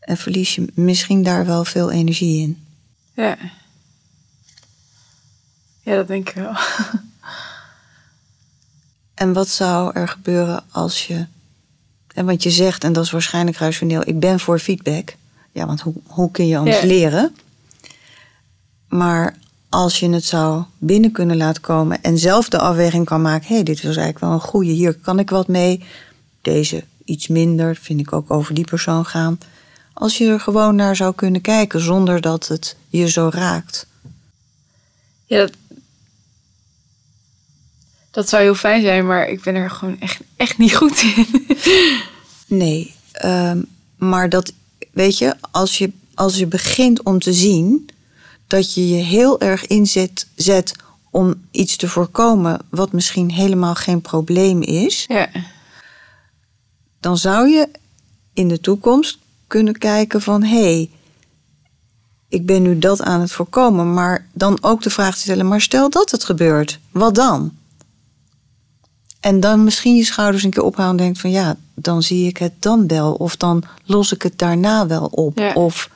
[0.00, 2.64] En verlies je misschien daar wel veel energie in.
[3.14, 3.38] ja.
[5.82, 6.52] Ja, dat denk ik wel.
[9.14, 11.26] En wat zou er gebeuren als je.
[12.14, 15.14] En want je zegt, en dat is waarschijnlijk rationeel, ik ben voor feedback.
[15.52, 16.86] Ja, want hoe, hoe kun je anders Ja.
[16.86, 17.36] leren?
[18.88, 19.36] Maar
[19.68, 23.54] als je het zou binnen kunnen laten komen en zelf de afweging kan maken: hé,
[23.54, 25.84] hey, dit was eigenlijk wel een goede, hier kan ik wat mee.
[26.42, 29.38] Deze iets minder, vind ik ook over die persoon gaan.
[29.92, 33.86] Als je er gewoon naar zou kunnen kijken zonder dat het je zo raakt.
[35.24, 35.52] Ja, dat,
[38.10, 41.26] dat zou heel fijn zijn, maar ik ben er gewoon echt, echt niet goed in.
[42.46, 43.62] Nee, ehm,
[43.96, 44.52] maar dat,
[44.92, 47.88] weet je, als je, als je begint om te zien
[48.46, 50.72] dat je je heel erg inzet zet
[51.10, 55.28] om iets te voorkomen wat misschien helemaal geen probleem is, ja,
[57.00, 57.68] dan zou je
[58.34, 60.90] in de toekomst kunnen kijken van hé, hey,
[62.28, 65.60] ik ben nu dat aan het voorkomen, maar dan ook de vraag te stellen, maar
[65.60, 67.58] stel dat het gebeurt, wat dan?
[69.20, 72.36] En dan misschien je schouders een keer ophalen en denkt van ja, dan zie ik
[72.36, 73.12] het dan wel.
[73.12, 75.38] Of dan los ik het daarna wel op.
[75.38, 75.52] Ja.
[75.52, 75.90] Of,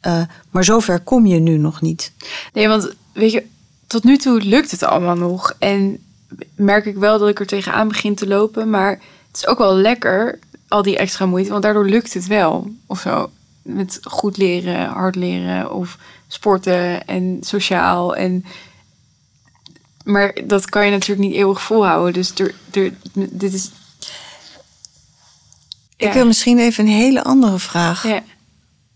[0.00, 2.12] eh, maar zover kom je nu nog niet.
[2.52, 3.44] Nee, want weet je,
[3.86, 5.54] tot nu toe lukt het allemaal nog.
[5.58, 5.98] En
[6.54, 8.70] merk ik wel dat ik er tegenaan begin te lopen.
[8.70, 8.90] Maar
[9.28, 11.50] het is ook wel lekker, al die extra moeite.
[11.50, 12.70] Want daardoor lukt het wel.
[12.86, 13.30] Of zo.
[13.62, 15.74] Met goed leren, hard leren.
[15.74, 15.98] Of
[16.28, 18.16] sporten en sociaal.
[18.16, 18.44] En,
[20.04, 22.12] maar dat kan je natuurlijk niet eeuwig volhouden.
[22.12, 22.92] Dus er, er,
[23.30, 23.70] dit is...
[25.96, 28.06] Ik wil misschien even een hele andere vraag.
[28.06, 28.22] ja.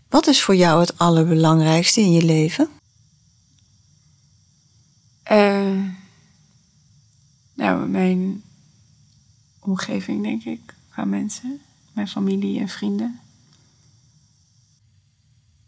[0.08, 2.68] Wat is voor jou het allerbelangrijkste in je leven?
[5.22, 5.82] Eh,
[7.54, 8.42] nou, mijn
[9.58, 11.60] omgeving, denk ik, qua mensen.
[11.92, 13.20] Mijn familie en vrienden.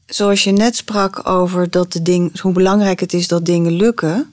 [0.07, 4.33] Zoals je net sprak over dat de ding, hoe belangrijk het is dat dingen lukken,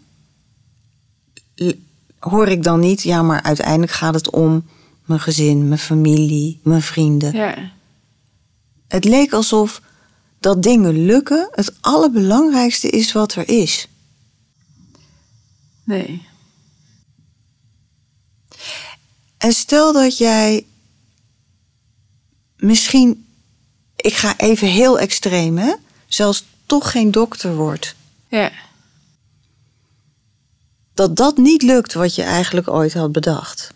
[2.19, 4.65] hoor ik dan niet, ja, maar uiteindelijk gaat het om
[5.05, 7.33] mijn gezin, mijn familie, mijn vrienden.
[7.35, 7.71] Ja,
[8.87, 9.81] Het leek alsof
[10.39, 13.87] dat dingen lukken het allerbelangrijkste is wat er is.
[15.83, 16.25] nee.
[19.37, 20.65] En stel dat jij
[22.57, 23.25] misschien,
[23.95, 25.73] ik ga even heel extreem, hè,
[26.07, 27.95] zelfs toch geen dokter wordt.
[28.27, 28.51] Ja,
[30.97, 33.71] Dat dat niet lukt wat je eigenlijk ooit had bedacht.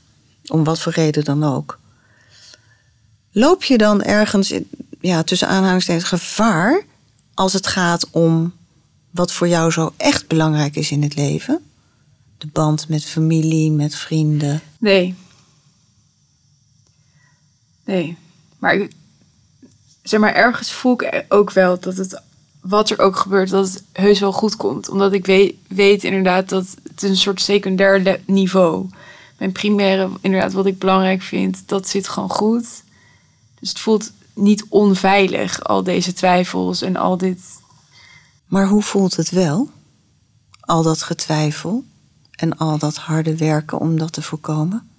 [0.45, 1.79] Om wat voor reden dan ook.
[3.31, 4.53] Loop je dan ergens,
[4.99, 6.83] ja, tussen aanhalingstekens, gevaar
[7.33, 8.53] als het gaat om
[9.11, 11.61] wat voor jou zo echt belangrijk is in het leven?
[12.37, 14.61] De band met familie, met vrienden.
[14.79, 15.15] nee.
[17.85, 18.17] Nee.
[18.59, 18.91] Maar ik,
[20.03, 22.21] zeg maar, ergens voel ik ook wel dat het
[22.61, 24.89] wat er ook gebeurt, dat het heus wel goed komt.
[24.89, 28.89] Omdat ik weet, weet inderdaad dat het een soort secundair niveau.
[29.37, 32.83] Mijn primaire, inderdaad, wat ik belangrijk vind, dat zit gewoon goed.
[33.59, 37.39] Dus het voelt niet onveilig, al deze twijfels en al dit.
[38.45, 39.69] Maar hoe voelt het wel?
[40.59, 41.83] Al dat getwijfel
[42.31, 44.89] en al dat harde werken om dat te voorkomen?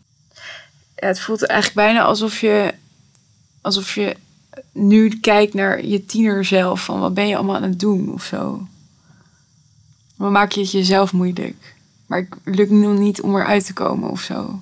[0.97, 2.75] Ja, het voelt eigenlijk bijna alsof je,
[3.61, 4.17] alsof je
[4.73, 6.85] nu kijkt naar je tiener zelf.
[6.85, 8.67] Van wat ben je allemaal aan het doen of zo.
[10.17, 11.75] Dan maak je het jezelf moeilijk.
[12.07, 14.61] Maar het lukt nog niet om eruit te komen of zo.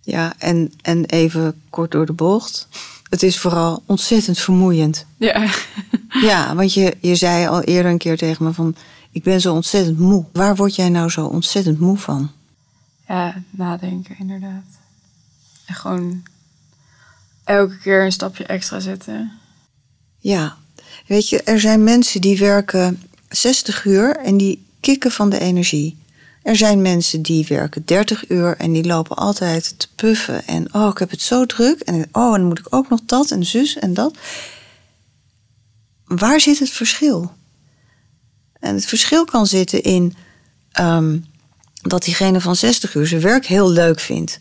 [0.00, 2.68] Ja, en, en even kort door de bocht.
[3.08, 5.06] Het is vooral ontzettend vermoeiend.
[5.16, 5.48] Ja.
[6.08, 8.74] Ja, want je, je zei al eerder een keer tegen me van...
[9.10, 10.24] ik ben zo ontzettend moe.
[10.32, 12.30] Waar word jij nou zo ontzettend moe van?
[13.08, 14.64] Ja, nadenken inderdaad.
[15.66, 16.22] En gewoon
[17.46, 19.32] elke keer een stapje extra zetten.
[20.18, 20.56] Ja,
[21.06, 26.04] weet je, er zijn mensen die werken 60 uur en die kikken van de energie.
[26.42, 30.46] Er zijn mensen die werken 30 uur en die lopen altijd te puffen.
[30.46, 31.80] En oh, ik heb het zo druk.
[31.80, 34.16] En oh, en dan moet ik ook nog dat en zus en dat.
[36.04, 37.32] Waar zit het verschil?
[38.60, 40.14] En het verschil kan zitten in
[40.72, 41.18] ehm,
[41.82, 44.40] dat diegene van 60 uur zijn werk heel leuk vindt.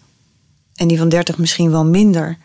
[0.75, 2.37] En die van 30 misschien wel minder.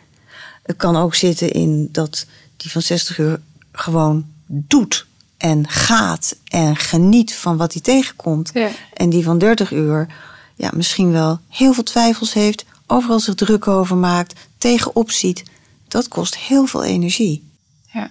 [0.63, 2.25] Het kan ook zitten in dat
[2.57, 5.05] die van 60 uur gewoon doet
[5.37, 8.49] en gaat en geniet van wat hij tegenkomt.
[8.53, 8.69] Ja.
[8.93, 10.07] En die van 30 uur
[10.55, 15.43] ja, misschien wel heel veel twijfels heeft, overal zich druk over maakt, tegenop ziet.
[15.87, 17.49] Dat kost heel veel energie.
[17.93, 18.09] Ja.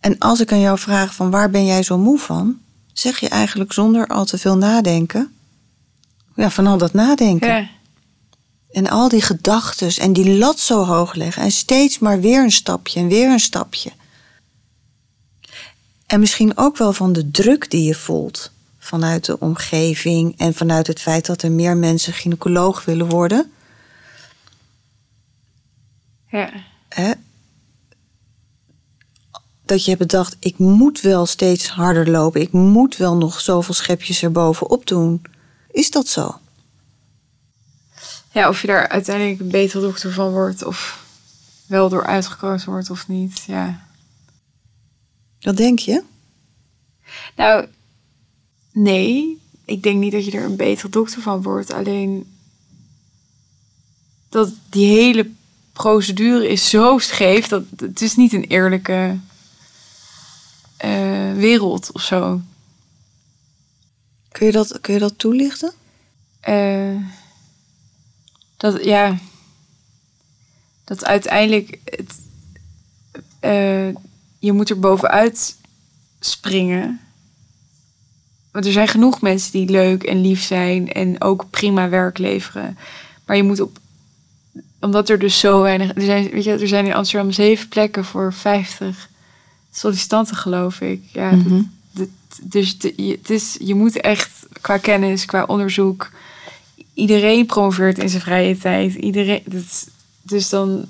[0.00, 2.58] En als ik aan jou vraag van waar ben jij zo moe van,
[2.92, 5.32] zeg je eigenlijk zonder al te veel nadenken.
[6.34, 7.48] Ja, van al dat nadenken.
[7.48, 7.68] Ja.
[8.70, 11.42] En al die gedachtes en die lat zo hoog leggen.
[11.42, 13.92] En steeds maar weer een stapje en weer een stapje.
[16.06, 18.50] En misschien ook wel van de druk die je voelt.
[18.78, 23.52] Vanuit de omgeving en vanuit het feit dat er meer mensen gynaecoloog willen worden.
[26.30, 26.52] Ja.
[26.88, 27.12] Hè?
[29.64, 32.40] Dat je hebt bedacht, ik moet wel steeds harder lopen.
[32.40, 35.22] Ik moet wel nog zoveel schepjes erbovenop doen.
[35.70, 36.38] Is dat zo?
[38.38, 40.64] Ja, of je daar uiteindelijk een betere dokter van wordt.
[40.64, 41.04] Of
[41.66, 43.44] wel door uitgekozen wordt of niet.
[43.46, 43.86] Ja.
[45.40, 46.02] Wat denk je?
[47.36, 47.66] Nou,
[48.72, 49.40] nee.
[49.64, 51.72] Ik denk niet dat je er een betere dokter van wordt.
[51.72, 52.36] Alleen
[54.28, 55.30] dat die hele
[55.72, 57.48] procedure is zo scheef.
[57.48, 59.18] Dat het is niet een eerlijke
[60.76, 62.40] eh, wereld of zo.
[64.28, 65.72] Kun je dat, kun je dat toelichten?
[66.40, 66.96] Eh,
[68.58, 69.18] dat ja.
[70.84, 72.20] Dat uiteindelijk het,
[73.40, 73.88] eh,
[74.38, 75.56] je moet er bovenuit
[76.20, 77.00] springen.
[78.52, 82.78] Want er zijn genoeg mensen die leuk en lief zijn en ook prima werk leveren.
[83.26, 83.78] Maar je moet op.
[84.80, 85.94] Omdat er dus zo weinig.
[85.94, 89.08] Er zijn, weet je, er zijn in Amsterdam zeven plekken voor 50
[89.72, 91.02] sollicitanten, geloof ik.
[91.12, 91.62] Ja, Mhm.
[91.90, 92.08] dat-
[92.42, 96.10] dus je, het is, je moet echt qua kennis, qua onderzoek.
[96.98, 98.94] Iedereen promoveert in zijn vrije tijd.
[98.94, 99.42] Iedereen.
[99.46, 99.88] Dat,
[100.22, 100.88] dus dan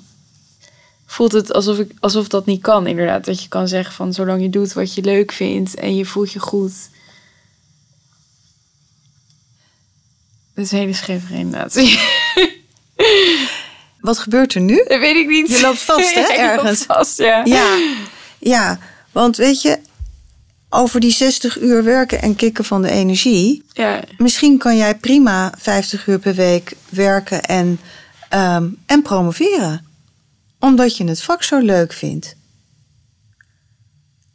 [1.06, 3.24] voelt het alsof, ik, alsof dat niet kan, inderdaad.
[3.24, 6.32] Dat je kan zeggen van zolang je doet wat je leuk vindt en je voelt
[6.32, 6.72] je goed.
[10.54, 11.74] Dat is een hele scheve inderdaad.
[14.00, 14.84] Wat gebeurt er nu?
[14.88, 15.48] Dat weet ik niet.
[15.48, 16.82] Je loopt vast, hè, Ja, ergens.
[16.82, 17.44] vast, ja.
[17.44, 17.78] Ja,
[18.38, 18.78] ja,
[19.12, 19.78] want weet je,
[20.70, 23.64] over die 60 uur werken en kicken van de energie.
[23.72, 27.80] Ja, Misschien kan jij prima 50 uur per week werken en,
[28.28, 29.86] ehm, en promoveren.
[30.58, 32.36] Omdat je het vak zo leuk vindt.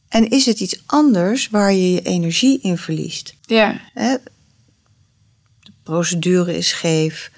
[0.09, 3.35] En is het iets anders waar je je energie in verliest?
[3.45, 3.81] ja?
[5.63, 7.31] De procedure is scheef.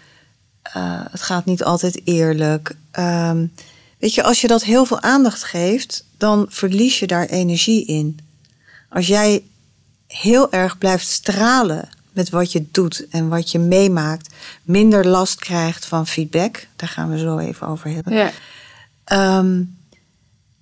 [0.61, 2.75] Eh, het gaat niet altijd eerlijk.
[2.91, 3.45] Ehm,
[3.99, 8.19] weet je, als je dat heel veel aandacht geeft, dan verlies je daar energie in.
[8.95, 9.43] Als jij
[10.07, 15.85] heel erg blijft stralen met wat je doet en wat je meemaakt, minder last krijgt
[15.85, 18.13] van feedback, daar gaan we zo even over hebben.
[18.13, 18.31] ja,
[19.03, 19.63] Ehm,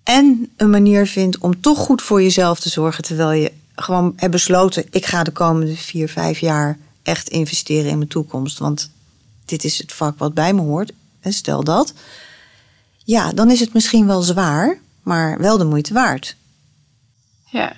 [0.04, 3.04] en een manier vindt om toch goed voor jezelf te zorgen.
[3.04, 7.98] Terwijl je gewoon hebt besloten: ik ga de komende vier, vijf jaar echt investeren in
[7.98, 8.58] mijn toekomst.
[8.58, 8.90] Want
[9.46, 10.92] dit is het vak wat bij me hoort.
[11.20, 11.94] En stel dat.
[13.04, 16.36] Ja, dan is het misschien wel zwaar, maar wel de moeite waard.
[17.46, 17.76] ja.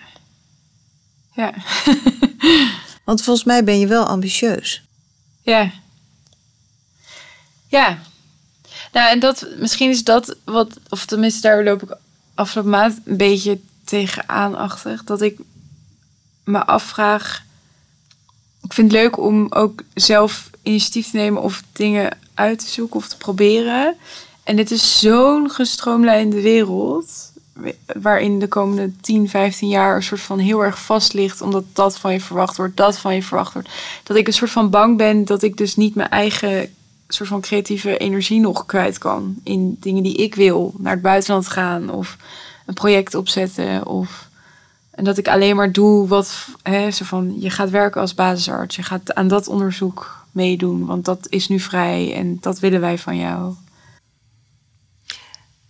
[1.36, 1.54] Ja,
[3.06, 4.84] Want volgens mij ben je wel ambitieus.
[5.42, 5.72] ja.
[7.68, 8.00] Ja.
[8.92, 11.98] Nou, en dat, misschien is dat wat, of tenminste daar loop ik
[12.36, 15.04] afgelopen maand een beetje tegenaanachtig.
[15.04, 15.40] Dat ik
[16.44, 17.44] me afvraag.
[18.62, 22.96] Ik vind het leuk om ook zelf initiatief te nemen of dingen uit te zoeken
[22.96, 23.96] of te proberen.
[24.44, 27.32] En dit is zo'n gestroomlijnde wereld.
[28.02, 31.42] Waarin de komende 10, 15 jaar een soort van heel erg vast ligt.
[31.42, 33.70] Omdat dat van je verwacht wordt, dat van je verwacht wordt.
[34.04, 36.70] Dat ik een soort van bang ben dat ik dus niet mijn eigen
[37.08, 39.36] soort van creatieve energie nog kwijt kan.
[39.44, 40.74] In dingen die ik wil.
[40.78, 42.18] Naar het buitenland gaan of
[42.66, 43.86] een project opzetten.
[43.86, 44.30] Of,
[44.92, 48.76] en dat ik alleen maar doe wat, hè, zo van, je gaat werken als basisarts.
[48.76, 52.98] Je gaat aan dat onderzoek meedoen, want dat is nu vrij en dat willen wij
[52.98, 53.54] van jou.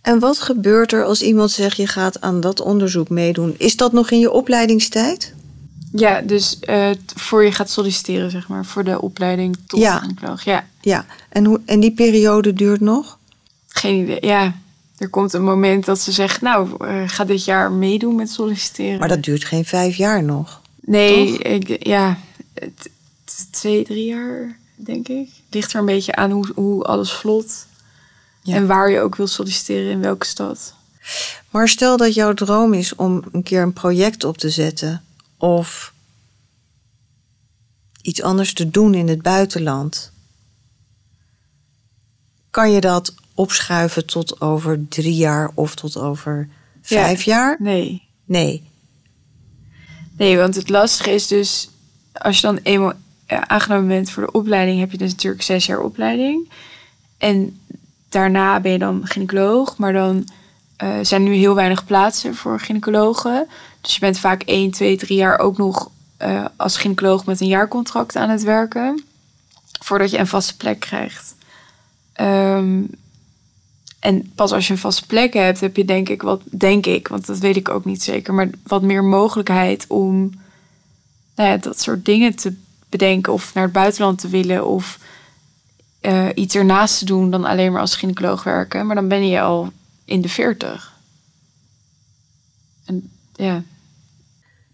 [0.06, 3.54] En wat gebeurt er als iemand zegt je gaat aan dat onderzoek meedoen?
[3.58, 5.34] Is dat nog in je opleidingstijd?
[5.92, 9.98] Ja, dus uh, voor je gaat solliciteren, zeg maar, voor de opleiding tot ja.
[9.98, 10.44] gynaecoloog.
[10.44, 10.66] Ja.
[10.80, 13.18] Ja, en, hoe, en die periode duurt nog?
[13.68, 14.54] Geen idee, ja.
[14.98, 18.98] Er komt een moment dat ze zegt, nou, uh, ga dit jaar meedoen met solliciteren.
[18.98, 20.60] Maar dat duurt geen vijf jaar nog.
[20.80, 22.18] Nee, ik, ja,
[23.50, 25.28] twee, drie jaar, denk ik.
[25.50, 27.66] Ligt er een beetje aan hoe, hoe alles vlot.
[28.46, 28.54] Ja.
[28.54, 30.74] En waar je ook wil solliciteren, in welke stad.
[31.50, 35.04] Maar stel dat jouw droom is om een keer een project op te zetten.
[35.36, 35.92] Of
[38.02, 40.12] iets anders te doen in het buitenland.
[42.50, 46.48] Kan je dat opschuiven tot over drie jaar of tot over
[46.82, 47.34] vijf ja.
[47.34, 47.56] jaar?
[47.58, 48.02] Nee.
[48.24, 48.62] Nee.
[50.16, 51.68] Nee, want het lastige is dus,
[52.12, 52.92] als je dan eenmaal
[53.26, 56.50] aangenomen bent voor de opleiding, heb je dus natuurlijk zes jaar opleiding.
[57.18, 57.60] En
[58.08, 60.28] daarna ben je dan gynaecoloog, maar dan
[60.82, 63.48] uh, zijn nu heel weinig plaatsen voor gynaecologen.
[63.80, 65.90] Dus je bent vaak 1, 2, 3 jaar ook nog
[66.22, 69.04] uh, als gynaecoloog met een jaarcontract aan het werken.
[69.80, 71.34] Voordat je een vaste plek krijgt.
[72.20, 72.90] Um,
[74.00, 77.08] en pas als je een vaste plek hebt, heb je denk ik wat, denk ik,
[77.08, 80.30] want dat weet ik ook niet zeker, maar wat meer mogelijkheid om
[81.34, 82.54] nou ja, dat soort dingen te
[82.88, 84.98] bedenken of naar het buitenland te willen of
[86.06, 88.86] uh, iets ernaast te doen dan alleen maar als gynaecoloog werken.
[88.86, 89.72] Maar dan ben je al
[90.04, 90.94] in de veertig.
[92.84, 93.62] En ja.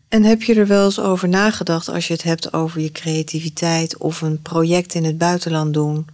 [0.08, 3.96] En heb je er wel eens over nagedacht als je het hebt over je creativiteit
[3.96, 6.06] of een project in het buitenland doen?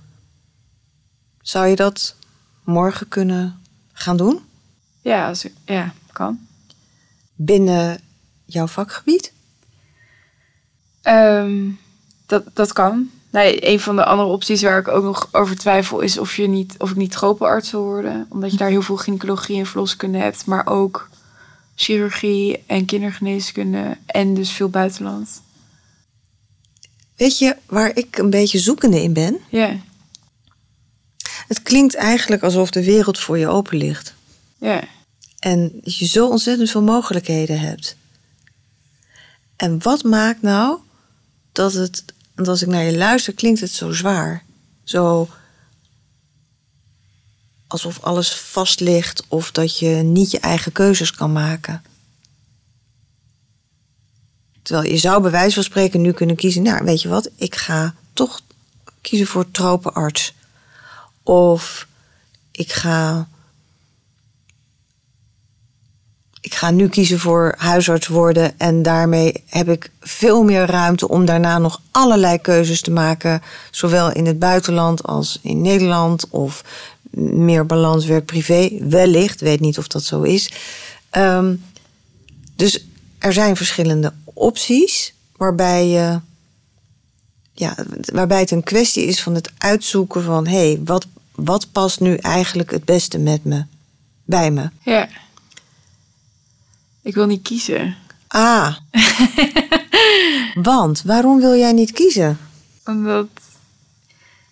[1.42, 2.16] Zou je dat
[2.64, 3.60] morgen kunnen
[3.92, 4.40] gaan doen?
[5.00, 6.38] Ja, als ja kan.
[7.34, 8.00] Binnen
[8.44, 9.32] jouw vakgebied?
[11.02, 11.78] Um,
[12.26, 13.10] dat, dat kan.
[13.30, 16.46] Nee, een van de andere opties waar ik ook nog over twijfel is of, je
[16.46, 18.26] niet, of ik niet tropenarts wil worden.
[18.28, 21.08] Omdat je daar heel veel gynaecologie en verloskunde hebt, maar ook
[21.74, 25.42] chirurgie en kindergeneeskunde en dus veel buitenland.
[27.16, 29.38] Weet je waar ik een beetje zoekende in ben?
[29.48, 29.76] Ja.
[31.48, 34.14] Het klinkt eigenlijk alsof de wereld voor je open ligt.
[34.58, 34.82] Ja.
[35.38, 37.96] En je zo ontzettend veel mogelijkheden hebt.
[39.56, 40.78] En wat maakt nou
[41.52, 42.04] dat het,
[42.38, 44.44] want als ik naar je luister, klinkt het zo zwaar.
[44.84, 45.28] Zo
[47.66, 51.82] alsof alles vast ligt of dat je niet je eigen keuzes kan maken.
[54.62, 57.54] Terwijl je zou bij wijze van spreken nu kunnen kiezen, nou weet je wat, ik
[57.54, 58.40] ga toch
[59.00, 60.34] kiezen voor tropenarts.
[61.22, 61.86] Of
[62.50, 63.28] ik ga.
[66.48, 71.24] Ik ga nu kiezen voor huisarts worden en daarmee heb ik veel meer ruimte om
[71.24, 76.64] daarna nog allerlei keuzes te maken, zowel in het buitenland als in Nederland of
[77.10, 78.70] meer balans werk-privé.
[78.80, 80.52] Wellicht, weet niet of dat zo is.
[81.16, 81.64] Um,
[82.56, 82.86] dus
[83.18, 86.20] er zijn verschillende opties waarbij je.
[87.52, 87.76] Ja,
[88.12, 92.14] waarbij het een kwestie is van het uitzoeken van hé, hey, wat, wat past nu
[92.16, 93.64] eigenlijk het beste met me,
[94.24, 94.70] bij me?
[94.82, 95.08] Ja.
[97.02, 97.96] Ik wil niet kiezen.
[98.28, 98.76] Ah.
[100.54, 102.38] Want waarom wil jij niet kiezen?
[102.84, 103.26] Omdat.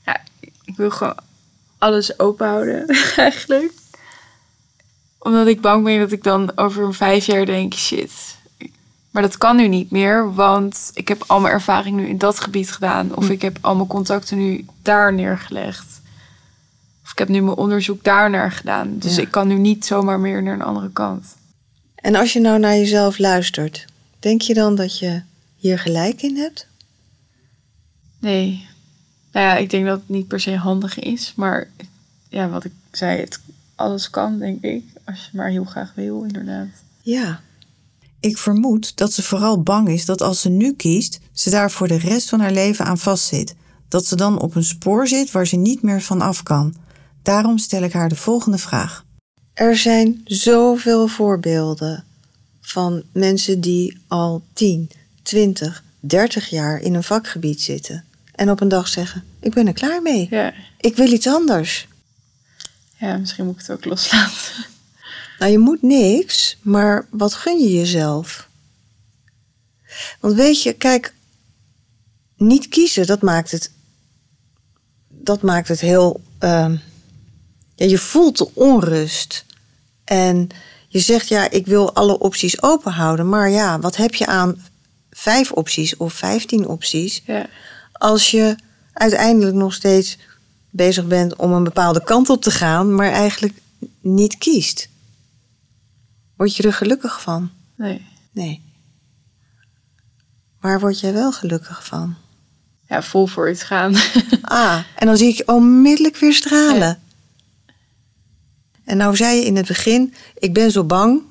[0.06, 0.20] Ja,
[0.64, 1.16] ik wil gewoon
[1.78, 3.72] alles open houden, eigenlijk.
[5.18, 8.12] Omdat ik bang ben dat ik dan over een vijf jaar denk: shit.
[9.10, 12.40] Maar dat kan nu niet meer, want ik heb al mijn ervaring nu in dat
[12.40, 13.14] gebied gedaan.
[13.14, 16.00] Of ik heb al mijn contacten nu daar neergelegd.
[17.04, 18.98] Of ik heb nu mijn onderzoek daar naar gedaan.
[18.98, 19.22] Dus Ja.
[19.22, 21.36] ik kan nu niet zomaar meer naar een andere kant.
[22.06, 23.84] En als je nou naar jezelf luistert,
[24.18, 25.22] denk je dan dat je
[25.56, 26.66] hier gelijk in hebt?
[28.18, 28.66] Nee.
[29.32, 31.32] Nou ja, ik denk dat het niet per se handig is.
[31.36, 31.68] Maar
[32.28, 33.40] ja, wat ik zei, het,
[33.74, 34.84] alles kan, denk ik.
[35.04, 36.68] Als je maar heel graag wil, inderdaad.
[37.02, 37.40] Ja.
[38.20, 41.88] Ik vermoed dat ze vooral bang is dat als ze nu kiest, ze daar voor
[41.88, 43.54] de rest van haar leven aan vastzit.
[43.88, 46.74] Dat ze dan op een spoor zit waar ze niet meer van af kan.
[47.22, 49.05] Daarom stel ik haar de volgende vraag.
[49.56, 52.04] Er zijn zoveel voorbeelden
[52.60, 54.90] van mensen die al 10,
[55.22, 58.04] 20, 30 jaar in een vakgebied zitten.
[58.34, 60.26] En op een dag zeggen: Ik ben er klaar mee.
[60.30, 60.54] Ja.
[60.80, 61.88] Ik wil iets anders.
[62.98, 64.64] ja, misschien moet ik het ook loslaten.
[65.38, 68.48] Nou, je moet niks, maar wat gun je jezelf?
[70.20, 71.14] Want weet je, kijk,
[72.36, 73.70] niet kiezen, dat maakt het,
[75.08, 76.20] dat maakt het heel.
[76.38, 76.76] ehm,
[77.76, 79.44] ja, je voelt de onrust.
[80.04, 80.48] En
[80.88, 83.28] je zegt, ja, ik wil alle opties open houden.
[83.28, 84.62] Maar ja, wat heb je aan
[85.10, 87.22] vijf opties of vijftien opties?
[87.26, 87.46] Ja.
[87.92, 88.56] als je
[88.92, 90.18] uiteindelijk nog steeds
[90.70, 93.54] bezig bent om een bepaalde kant op te gaan, maar eigenlijk
[94.00, 94.88] niet kiest.
[96.36, 97.50] Word je er gelukkig van?
[97.76, 98.06] Nee.
[98.32, 98.62] Nee.
[100.60, 102.14] Waar word jij wel gelukkig van?
[102.88, 103.94] Ja, vol voor iets gaan.
[104.42, 106.98] Ah, en dan zie ik je onmiddellijk weer stralen.
[108.86, 111.22] En nou zei je in het begin, ik ben zo bang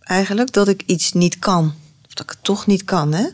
[0.00, 1.74] eigenlijk dat ik iets niet kan.
[2.06, 3.26] Of dat ik het toch niet kan, hè?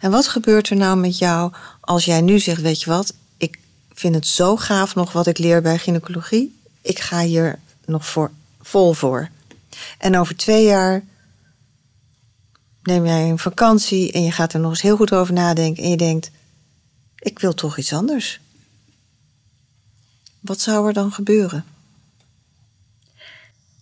[0.00, 3.58] En wat gebeurt er nou met jou als jij nu zegt, weet je wat, ik
[3.92, 6.60] vind het zo gaaf nog wat ik leer bij gynaecologie.
[6.80, 8.30] Ik ga hier nog voor,
[8.60, 9.28] vol voor.
[9.98, 11.04] En over twee jaar
[12.82, 15.82] neem jij een vakantie en je gaat er nog eens heel goed over nadenken.
[15.82, 16.30] En je denkt,
[17.18, 18.40] ik wil toch iets anders.
[20.40, 21.64] Wat zou er dan gebeuren?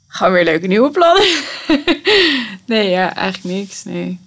[0.09, 1.27] Gewoon weer leuke nieuwe plannen.
[2.67, 3.85] nee, ja, eigenlijk niks.
[3.85, 4.19] Nee.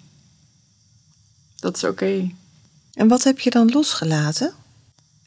[1.59, 2.29] Dat is oké.
[2.93, 4.53] En wat heb je dan losgelaten?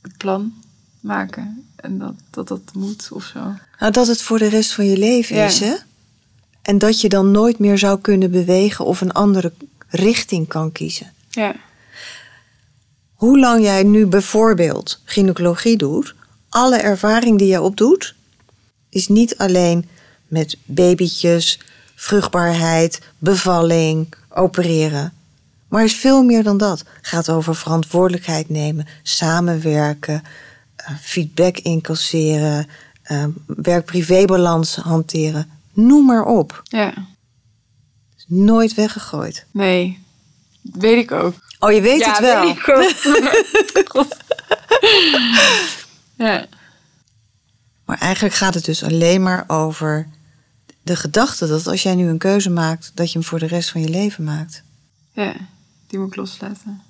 [0.03, 0.53] Het plan
[1.01, 1.69] maken.
[1.77, 3.41] En dat, dat dat moet of zo.
[3.79, 5.45] Nou, dat het voor de rest van je leven Ja.
[5.47, 5.75] is, hè?
[6.63, 9.53] En dat je dan nooit meer zou kunnen bewegen of een andere
[9.89, 11.13] richting kan kiezen.
[11.31, 11.55] Ja.
[13.15, 16.15] Hoe lang jij nu bijvoorbeeld gynaecologie doet,
[16.49, 18.15] alle ervaring die je opdoet,
[18.89, 19.89] is niet alleen
[20.29, 21.61] met babytjes,
[21.95, 25.13] vruchtbaarheid, bevalling, opereren.
[25.69, 26.85] Maar is veel meer dan dat.
[27.01, 30.23] Gaat over verantwoordelijkheid nemen, samenwerken,
[30.77, 32.67] eh, feedback incasseren,
[33.03, 35.51] eh, werk-privébalans hanteren.
[35.73, 36.63] Noem maar op.
[36.65, 36.95] Ja.
[38.27, 39.47] Nooit weggegooid.
[39.51, 40.03] Nee.
[40.61, 41.35] Weet ik ook.
[41.59, 42.43] Oh, je weet ja, het wel.
[42.43, 42.57] weet
[43.77, 44.09] ik ook.
[46.17, 46.47] Ja.
[47.85, 50.09] Maar eigenlijk gaat het dus alleen maar over
[50.83, 53.71] de gedachte dat als jij nu een keuze maakt, dat je hem voor de rest
[53.71, 54.63] van je leven maakt.
[55.13, 55.35] ja,
[55.87, 56.83] die moet ik loslaten.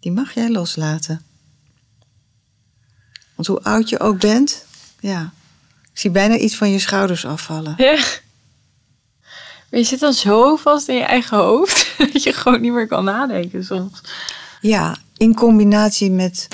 [0.00, 1.22] Die mag jij loslaten.
[3.34, 4.64] Want hoe oud je ook bent,
[5.00, 5.32] ja.
[5.92, 7.74] Ik zie bijna iets van je schouders afvallen.
[7.76, 8.04] Ja.
[9.70, 12.86] Maar je zit dan zo vast in je eigen hoofd dat je gewoon niet meer
[12.86, 14.00] kan nadenken soms.
[14.60, 16.48] Ja, in combinatie met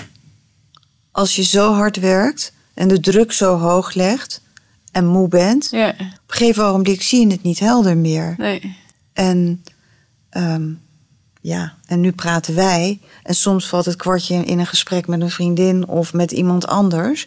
[1.10, 4.40] als je zo hard werkt en de druk zo hoog legt
[4.92, 8.34] en moe bent, Ja, op een gegeven ogenblik zie je het niet helder meer.
[8.38, 8.76] nee.
[9.12, 9.64] En
[10.30, 10.68] ehm,
[11.40, 13.00] ja, en nu praten wij.
[13.22, 17.26] En soms valt het kwartje in een gesprek met een vriendin of met iemand anders.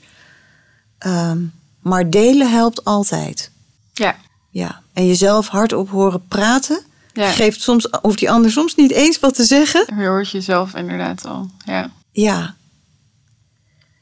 [0.98, 1.38] Ehm,
[1.80, 3.52] maar delen helpt altijd.
[3.94, 4.16] Ja,
[4.50, 4.82] Ja.
[4.94, 6.82] En jezelf hardop horen praten.
[7.14, 7.32] Ja.
[7.32, 9.86] Geeft soms, hoeft die ander soms niet eens wat te zeggen.
[9.98, 11.50] je hoort jezelf inderdaad al.
[11.66, 11.92] Ja.
[12.12, 12.56] Ja.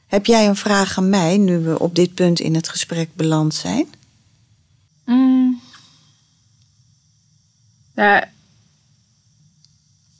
[0.08, 3.53] Heb jij een vraag aan mij nu we op dit punt in het gesprek beland
[3.53, 3.88] zijn?
[5.05, 5.62] Mm.
[7.95, 8.30] Ja,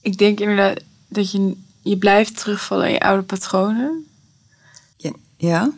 [0.02, 4.06] ik denk inderdaad dat je, je blijft terugvallen in je oude patronen.
[4.98, 5.12] Ja.
[5.38, 5.72] ja?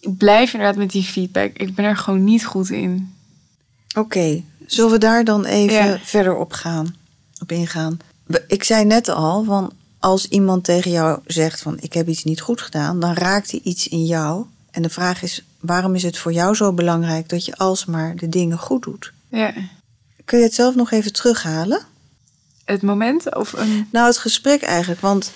[0.00, 1.56] Ik blijf inderdaad met die feedback.
[1.56, 3.14] Ik ben er gewoon niet goed in.
[3.96, 5.98] Oké, zullen we daar dan even Ja.
[5.98, 6.96] verder op gaan,
[7.40, 7.98] op ingaan?
[8.46, 9.72] Ik zei net al, van
[10.02, 13.60] als iemand tegen jou zegt van ik heb iets niet goed gedaan, dan raakt hij
[13.62, 14.44] iets in jou.
[14.70, 18.28] En de vraag is, waarom is het voor jou zo belangrijk dat je alsmaar de
[18.28, 19.12] dingen goed doet?
[19.28, 19.52] Ja.
[20.24, 21.82] Kun je het zelf nog even terughalen?
[22.64, 23.88] Het moment of een...
[23.92, 25.32] Nou, het gesprek eigenlijk, want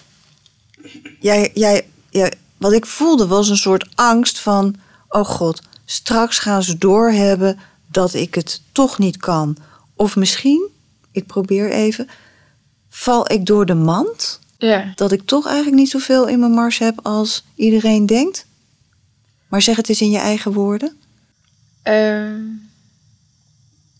[1.20, 4.76] jij, jij, jij, wat ik voelde was een soort angst van,
[5.08, 9.56] oh god, straks gaan ze doorhebben dat ik het toch niet kan.
[9.94, 10.68] Of misschien,
[11.10, 12.08] ik probeer even,
[12.88, 14.92] val ik door de mand Ja.
[14.94, 18.46] dat ik toch eigenlijk niet zoveel in mijn mars heb als iedereen denkt?
[19.48, 20.96] Maar zeg het eens in je eigen woorden.
[21.82, 22.40] Ehm,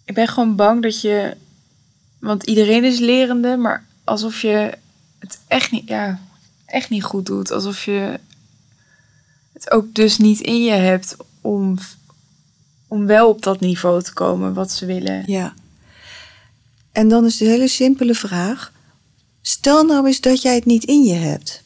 [0.05, 1.37] ik ben gewoon bang dat je...
[2.19, 4.79] Want iedereen is lerende, maar alsof je
[5.19, 6.21] het echt niet, ja,
[6.67, 7.51] echt niet goed doet.
[7.51, 8.21] Alsof je
[9.53, 11.79] het ook dus niet in je hebt om,
[12.87, 15.23] om wel op dat niveau te komen wat ze willen.
[15.27, 15.55] Ja.
[16.93, 18.73] En dan is de hele simpele vraag.
[19.49, 21.63] Stel nou eens dat jij het niet in je hebt.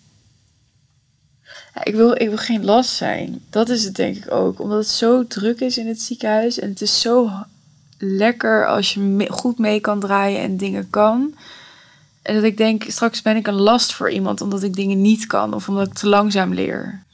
[1.74, 3.42] Ja, ik, wil, ik wil geen last zijn.
[3.50, 4.60] Dat is het denk ik ook.
[4.60, 6.58] Omdat het zo druk is in het ziekenhuis.
[6.58, 7.30] En het is zo
[7.98, 11.34] lekker als je me- goed mee kan draaien en dingen kan.
[12.22, 15.26] En dat ik denk, straks ben ik een last voor iemand omdat ik dingen niet
[15.26, 17.04] kan of omdat ik te langzaam leer.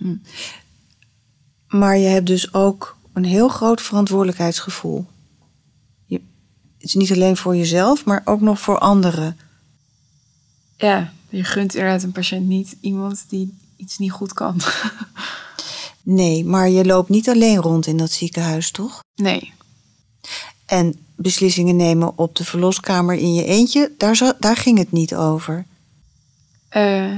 [1.68, 5.06] Maar je hebt dus ook een heel groot verantwoordelijkheidsgevoel.
[6.06, 6.20] Je,
[6.78, 9.36] het is niet alleen voor jezelf, maar ook nog voor anderen.
[10.76, 14.60] Ja, je gunt inderdaad een patiënt niet iemand die iets niet goed kan.
[16.08, 19.00] Nee, maar je loopt niet alleen rond in dat ziekenhuis, toch?
[19.14, 19.52] Nee.
[20.66, 25.66] En beslissingen nemen op de verloskamer in je eentje, daar, daar ging het niet over.
[26.68, 27.12] Eh,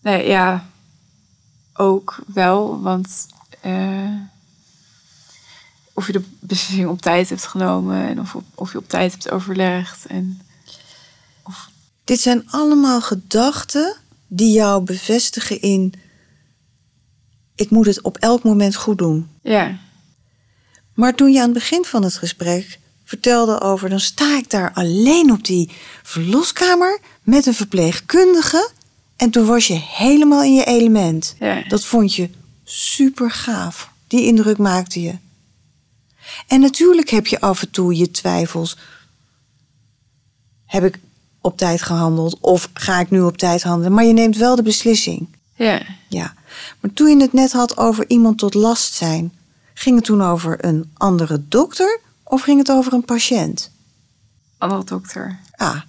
[0.00, 0.68] nee, ja,
[1.74, 3.26] ook wel, want
[3.60, 4.14] eh,
[5.92, 9.30] of je de beslissing op tijd hebt genomen en of, of je op tijd hebt
[9.30, 10.06] overlegd.
[10.06, 10.40] En
[12.08, 13.96] Dit zijn allemaal gedachten
[14.26, 15.92] die jou bevestigen in...
[17.54, 19.28] ik moet het op elk moment goed doen.
[19.42, 19.78] ja,
[20.94, 23.88] Maar toen je aan het begin van het gesprek vertelde over...
[23.88, 25.70] dan sta ik daar alleen op die
[26.02, 28.70] verloskamer met een verpleegkundige...
[29.16, 31.34] en toen was je helemaal in je element.
[31.38, 32.30] ja, Dat vond je
[32.64, 33.90] super gaaf.
[34.06, 35.18] Die indruk maakte je.
[36.46, 38.76] En natuurlijk heb je af en toe je twijfels.
[40.66, 40.98] Heb ik
[41.40, 43.92] op tijd gehandeld of ga ik nu op tijd handelen?
[43.92, 45.28] Maar je neemt wel de beslissing.
[45.54, 46.34] ja, Ja.
[46.80, 49.32] Maar toen je het net had over iemand tot last zijn,
[49.74, 53.70] ging het toen over een andere dokter of ging het over een patiënt?
[54.58, 55.38] andere dokter.
[55.56, 55.80] Ah.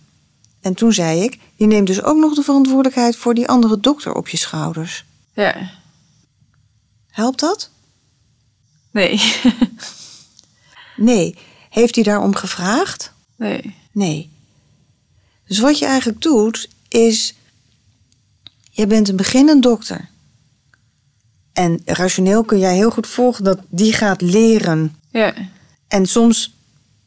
[0.61, 4.13] En toen zei ik, je neemt dus ook nog de verantwoordelijkheid voor die andere dokter
[4.13, 5.05] op je schouders.
[5.33, 5.69] Ja,
[7.09, 7.69] Helpt dat?
[8.91, 9.21] nee,
[10.95, 11.35] Nee.
[11.69, 13.13] Heeft hij daarom gevraagd?
[13.35, 14.29] nee, Nee.
[15.49, 17.33] Dus wat je eigenlijk doet, is.
[18.71, 20.09] Je bent een beginnend dokter.
[21.53, 24.95] En rationeel kun jij heel goed volgen dat die gaat leren.
[25.11, 25.33] ja,
[25.87, 26.53] En soms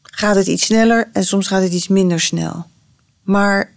[0.01, 2.65] gaat het iets sneller en soms gaat het iets minder snel.
[3.21, 3.73] Maar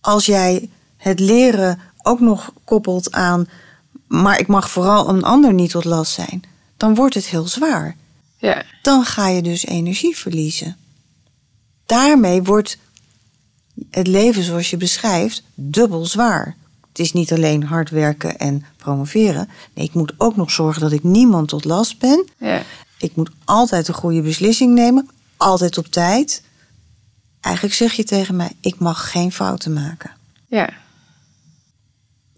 [0.00, 3.48] als jij het leren ook nog koppelt aan.
[4.06, 6.42] Maar ik mag vooral een ander niet tot last zijn,
[6.76, 7.96] dan wordt het heel zwaar
[8.40, 10.76] ja, dan ga je dus energie verliezen.
[11.86, 12.78] Daarmee wordt
[13.90, 16.56] het leven zoals je beschrijft dubbel zwaar.
[16.88, 19.48] Het is niet alleen hard werken en promoveren.
[19.74, 22.26] Nee, ik moet ook nog zorgen dat ik niemand tot last ben.
[22.38, 22.62] ja,
[22.98, 26.42] Ik moet altijd een goede beslissing nemen, altijd op tijd.
[27.40, 30.10] Eigenlijk zeg je tegen mij: ik mag geen fouten maken.
[30.48, 30.70] ja.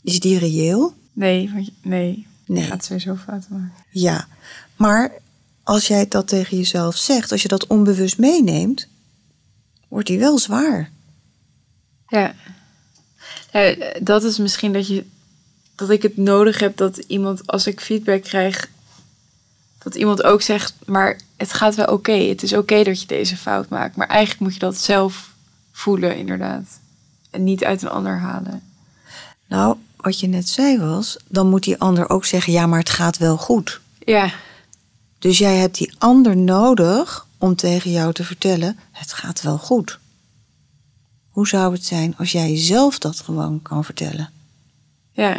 [0.02, 0.94] Is die reëel?
[1.12, 1.50] Nee,
[1.82, 2.62] nee, Nee.
[2.62, 3.84] je gaat sowieso fouten maken.
[3.90, 4.26] Ja.
[4.76, 5.12] Maar
[5.62, 8.88] als jij dat tegen jezelf zegt, als je dat onbewust meeneemt,
[9.88, 10.90] wordt die wel zwaar.
[12.12, 12.34] Ja.
[13.52, 15.04] ja, dat is misschien dat je
[15.74, 18.68] dat ik het nodig heb dat iemand als ik feedback krijg,
[19.78, 22.12] dat iemand ook zegt, maar het gaat wel oké.
[22.12, 25.30] Het is oké dat je deze fout maakt, maar eigenlijk moet je dat zelf
[25.72, 26.78] voelen inderdaad
[27.30, 28.62] en niet uit een ander halen.
[29.46, 32.90] Nou, wat je net zei was, dan moet die ander ook zeggen: ja, maar het
[32.90, 33.80] gaat wel goed.
[33.98, 34.32] Ja,
[35.18, 39.98] Dus jij hebt die ander nodig om tegen jou te vertellen: het gaat wel goed.
[41.32, 44.32] Hoe zou het zijn als jij zelf dat gewoon kan vertellen?
[45.12, 45.34] ja.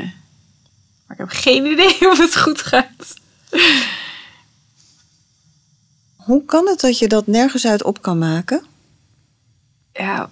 [1.08, 3.14] Maar ik heb geen idee of het goed gaat.
[6.16, 8.66] Hoe kan het dat je dat nergens uit op kan maken?
[9.94, 10.30] Ja,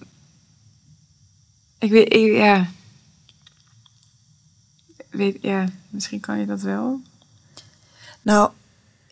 [1.78, 2.68] ik weet, ik, ja.
[5.10, 7.02] Weet, ja, misschien kan je dat wel.
[8.22, 8.52] Nou,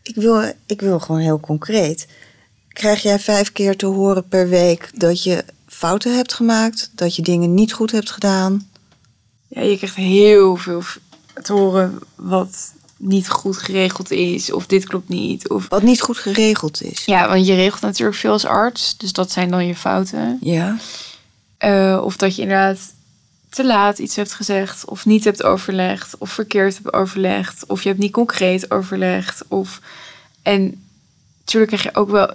[0.01, 2.07] ik wil, ik wil gewoon heel concreet.
[2.67, 5.45] Krijg jij vijf keer te horen per week dat je
[5.79, 8.69] fouten hebt gemaakt, dat je dingen niet goed hebt gedaan?
[9.47, 10.83] Ja, je krijgt heel veel
[11.41, 14.51] te horen wat niet goed geregeld is.
[14.51, 15.49] Of dit klopt niet.
[15.49, 15.65] Of...
[15.69, 17.05] Wat niet goed geregeld is.
[17.05, 18.97] Ja, want je regelt natuurlijk veel als arts.
[18.97, 20.37] Dus dat zijn dan je fouten.
[20.41, 20.77] Ja.
[21.57, 22.79] Eh, of dat je inderdaad
[23.49, 24.85] te laat iets hebt gezegd.
[24.85, 26.17] Of niet hebt overlegd.
[26.17, 27.65] Of verkeerd hebt overlegd.
[27.67, 29.43] Of je hebt niet concreet overlegd.
[29.47, 29.79] Of...
[30.41, 30.83] En
[31.39, 32.33] natuurlijk krijg je ook wel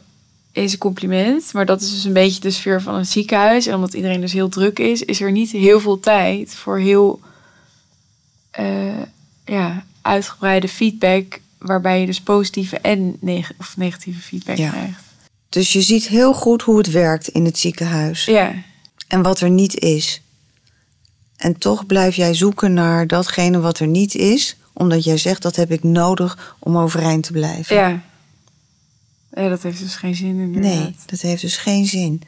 [0.54, 1.52] eens een compliment.
[1.52, 3.66] Maar dat is dus een beetje de sfeer van een ziekenhuis.
[3.66, 7.20] En omdat iedereen dus heel druk is, is er niet heel veel tijd voor heel
[8.50, 9.02] eh,
[9.44, 11.40] ja, uitgebreide feedback.
[11.58, 14.70] Waarbij je dus positieve en neg- of negatieve feedback Ja.
[14.70, 15.02] krijgt.
[15.48, 18.52] Dus je ziet heel goed hoe het werkt in het ziekenhuis Ja,
[19.08, 20.20] en wat er niet is.
[21.36, 25.56] En toch blijf jij zoeken naar datgene wat er niet is, omdat jij zegt dat
[25.56, 27.76] heb ik nodig om overeind te blijven.
[27.76, 28.02] ja.
[29.34, 30.72] Ja, dat heeft dus geen zin inderdaad.
[30.72, 32.22] Nee, dat heeft dus geen zin.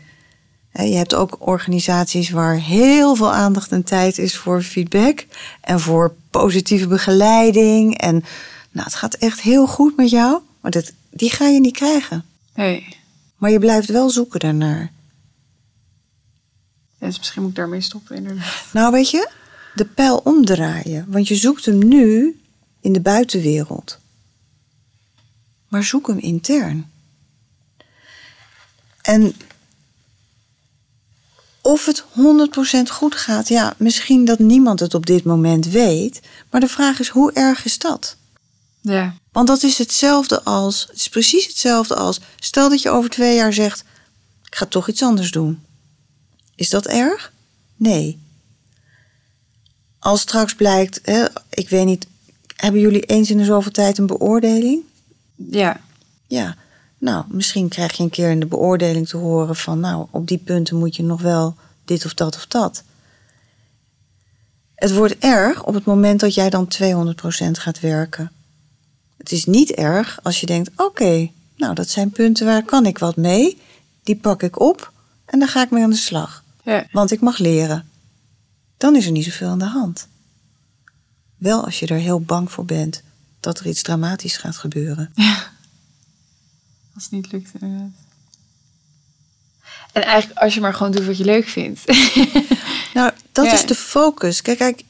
[0.72, 5.26] Je hebt ook organisaties waar heel veel aandacht en tijd is voor feedback
[5.60, 7.98] en voor positieve begeleiding.
[7.98, 8.24] En
[8.70, 12.24] nou, het gaat echt heel goed met jou, maar dat, die ga je niet krijgen.
[12.54, 12.86] Nee.
[13.36, 14.92] Maar je blijft wel zoeken daarnaar.
[16.98, 18.64] Ja, dus misschien moet ik daarmee stoppen, inderdaad.
[18.72, 19.30] Nou, weet je,
[19.74, 21.04] de pijl omdraaien.
[21.08, 22.40] Want je zoekt hem nu
[22.80, 23.98] in de buitenwereld.
[25.68, 26.90] Maar zoek hem intern.
[29.06, 29.34] En
[31.60, 32.04] of het
[32.88, 36.20] 100% goed gaat, ja, misschien dat niemand het op dit moment weet.
[36.50, 38.16] Maar de vraag is, hoe erg is dat?
[38.80, 39.14] Ja.
[39.32, 43.34] Want dat is hetzelfde als, het is precies hetzelfde als, stel dat je over twee
[43.34, 43.84] jaar zegt,
[44.44, 45.62] ik ga toch iets anders doen.
[46.54, 47.32] Is dat erg?
[47.76, 48.18] Nee.
[49.98, 52.06] Als straks blijkt, hè, ik weet niet,
[52.56, 54.82] hebben jullie eens in de zoveel tijd een beoordeling?
[55.36, 55.80] Ja.
[56.26, 56.56] Ja.
[57.06, 60.38] Nou, misschien krijg je een keer in de beoordeling te horen van, nou, op die
[60.38, 62.82] punten moet je nog wel dit of dat of dat.
[64.74, 68.32] Het wordt erg op het moment dat jij dan 200% gaat werken.
[69.16, 72.98] Het is niet erg als je denkt: oké, nou dat zijn punten waar kan ik
[72.98, 73.60] wat mee.
[74.02, 74.92] Die pak ik op
[75.24, 76.44] en dan ga ik mee aan de slag.
[76.62, 76.86] Ja.
[76.92, 77.88] Want ik mag leren.
[78.76, 80.08] Dan is er niet zoveel aan de hand.
[81.36, 83.02] Wel als je er heel bang voor bent
[83.40, 85.12] dat er iets dramatisch gaat gebeuren.
[86.96, 87.90] Als het niet lukt, inderdaad.
[89.92, 91.80] En eigenlijk als je maar gewoon doet wat je leuk vindt.
[92.94, 93.52] Nou, dat Ja.
[93.52, 94.42] is de focus.
[94.42, 94.82] Kijk, kijk,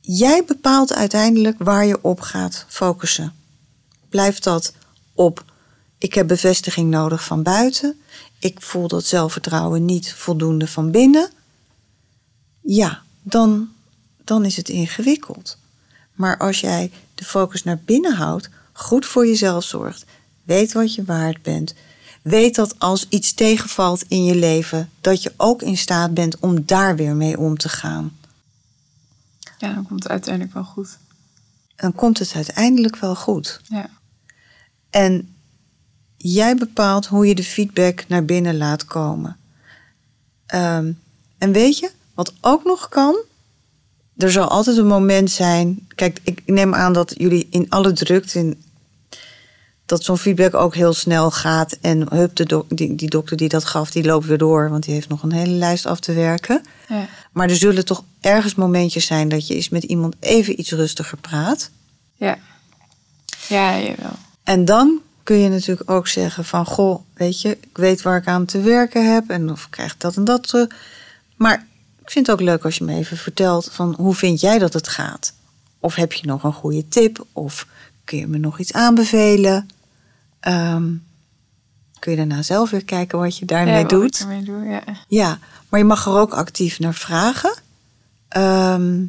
[0.00, 3.34] jij bepaalt uiteindelijk waar je op gaat focussen.
[4.08, 4.72] Blijft dat
[5.14, 5.44] op,
[5.98, 8.00] ik heb bevestiging nodig van buiten,
[8.38, 11.30] ik voel dat zelfvertrouwen niet voldoende van binnen.
[12.60, 13.68] Ja, dan,
[14.24, 15.58] dan is het ingewikkeld.
[16.14, 20.04] Maar als jij de focus naar binnen houdt, goed voor jezelf zorgt,
[20.42, 21.74] weet wat je waard bent,
[22.22, 26.66] weet dat als iets tegenvalt in je leven, dat je ook in staat bent om
[26.66, 28.16] daar weer mee om te gaan.
[29.58, 30.98] ja, dan komt het uiteindelijk wel goed.
[31.76, 33.60] Dan komt het uiteindelijk wel goed.
[33.68, 33.90] Ja.
[34.90, 35.34] En
[36.16, 39.36] jij bepaalt hoe je de feedback naar binnen laat komen.
[40.46, 40.92] Ehm,
[41.38, 43.16] en weet je, wat ook nog kan,
[44.16, 45.86] er zal altijd een moment zijn.
[45.94, 48.62] Kijk, ik neem aan dat jullie in alle drukte, in,
[49.92, 51.78] dat zo'n feedback ook heel snel gaat.
[51.80, 54.84] En hup, de dok- die, die dokter die dat gaf, die loopt weer door, want
[54.84, 56.62] die heeft nog een hele lijst af te werken.
[56.88, 57.06] Ja.
[57.32, 61.18] Maar er zullen toch ergens momentjes zijn dat je eens met iemand even iets rustiger
[61.18, 61.70] praat.
[62.14, 62.38] Ja.
[63.48, 64.16] Ja, jawel.
[64.44, 66.66] En dan kun je natuurlijk ook zeggen van...
[66.66, 69.30] goh, weet je, ik weet waar ik aan te werken heb...
[69.30, 70.68] en of ik krijg dat en dat terug.
[71.36, 71.66] Maar
[72.02, 73.68] ik vind het ook leuk als je me even vertelt...
[73.72, 75.34] van hoe vind jij dat het gaat?
[75.80, 77.26] Of heb je nog een goede tip?
[77.32, 77.66] Of
[78.04, 79.68] kun je me nog iets aanbevelen?
[80.42, 80.92] Ehm,
[81.98, 84.26] kun je daarna zelf weer kijken wat je daarmee ja, doet?
[84.44, 84.82] doe, ja.
[85.08, 85.38] Ja,
[85.68, 87.54] maar je mag er ook actief naar vragen.
[88.28, 89.04] Ehm,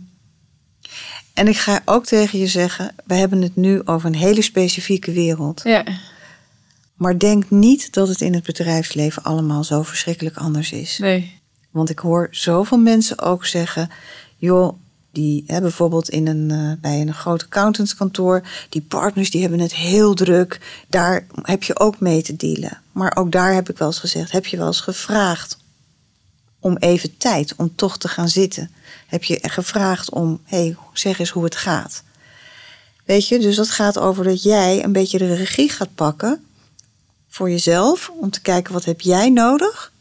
[1.33, 5.11] en ik ga ook tegen je zeggen: we hebben het nu over een hele specifieke
[5.11, 5.61] wereld.
[5.63, 5.83] Ja.
[6.93, 10.97] Maar denk niet dat het in het bedrijfsleven allemaal zo verschrikkelijk anders is.
[10.97, 11.41] Nee.
[11.71, 13.89] Want ik hoor zoveel mensen ook zeggen:
[14.37, 14.77] joh,
[15.13, 20.13] die bijvoorbeeld in een, eh, bij een groot accountantskantoor, die partners die hebben het heel
[20.13, 20.83] druk.
[20.89, 22.81] Daar heb je ook mee te dealen.
[22.91, 25.57] Maar ook daar heb ik wel eens gezegd: heb je wel eens gevraagd
[26.59, 28.71] om even tijd om toch te gaan zitten?
[29.07, 32.03] Heb je gevraagd om, hey, zeg eens hoe het gaat?
[33.05, 36.45] Weet je, dus dat gaat over dat jij een beetje de regie gaat pakken
[37.29, 38.11] voor jezelf.
[38.19, 39.91] Om te kijken wat heb jij nodig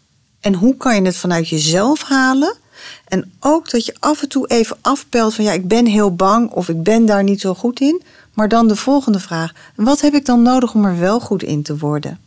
[0.41, 2.57] en hoe kan je het vanuit jezelf halen.
[3.05, 6.51] En ook dat je af en toe even afpelt van ja, ik ben heel bang
[6.51, 8.03] of ik ben daar niet zo goed in.
[8.35, 11.63] Maar dan de volgende vraag: wat heb ik dan nodig om er wel goed in
[11.63, 12.19] te worden?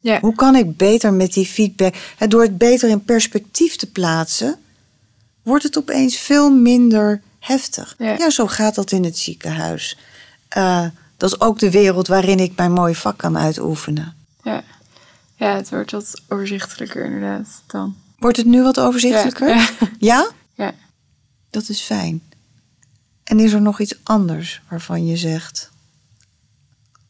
[0.00, 0.20] Ja.
[0.20, 1.94] Hoe kan ik beter met die feedback,
[2.28, 4.58] door het beter in perspectief te plaatsen,
[5.42, 7.94] wordt het opeens veel minder heftig.
[7.98, 8.14] Ja.
[8.18, 9.98] Ja, zo gaat dat in het ziekenhuis.
[10.48, 10.86] Eh,
[11.16, 14.14] dat is ook de wereld waarin ik mijn mooie vak kan uitoefenen.
[14.42, 14.62] Ja.
[15.36, 17.96] Ja, het wordt wat overzichtelijker inderdaad dan.
[18.20, 19.48] Wordt het nu wat overzichtelijker?
[19.48, 19.68] Ja.
[19.98, 20.30] ja?
[20.54, 20.74] Ja.
[21.50, 22.22] Dat is fijn.
[23.24, 25.70] En is er nog iets anders waarvan je zegt,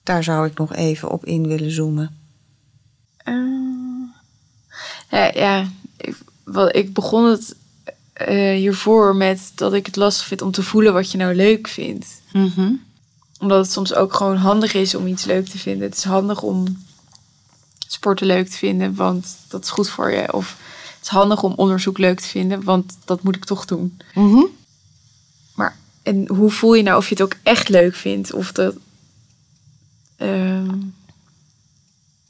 [0.03, 2.19] daar zou ik nog even op in willen zoomen?
[3.17, 3.35] Eh,
[5.11, 7.55] ja, ja ik, wat, ik begon het
[8.13, 11.69] eh, hiervoor met dat ik het lastig vind om te voelen wat je nou leuk
[11.69, 12.07] vindt.
[13.39, 15.89] Omdat het soms ook gewoon handig is om iets leuk te vinden.
[15.89, 16.85] Het is handig om
[17.79, 20.33] sporten leuk te vinden, want dat is goed voor je.
[20.33, 20.57] Of
[21.01, 23.99] het is handig om onderzoek leuk te vinden, want dat moet ik toch doen.
[24.15, 24.45] Mhm.
[25.55, 28.33] Maar en hoe voel je nou of je het ook echt leuk vindt?
[28.33, 28.75] Of dat.
[30.17, 30.77] ehm,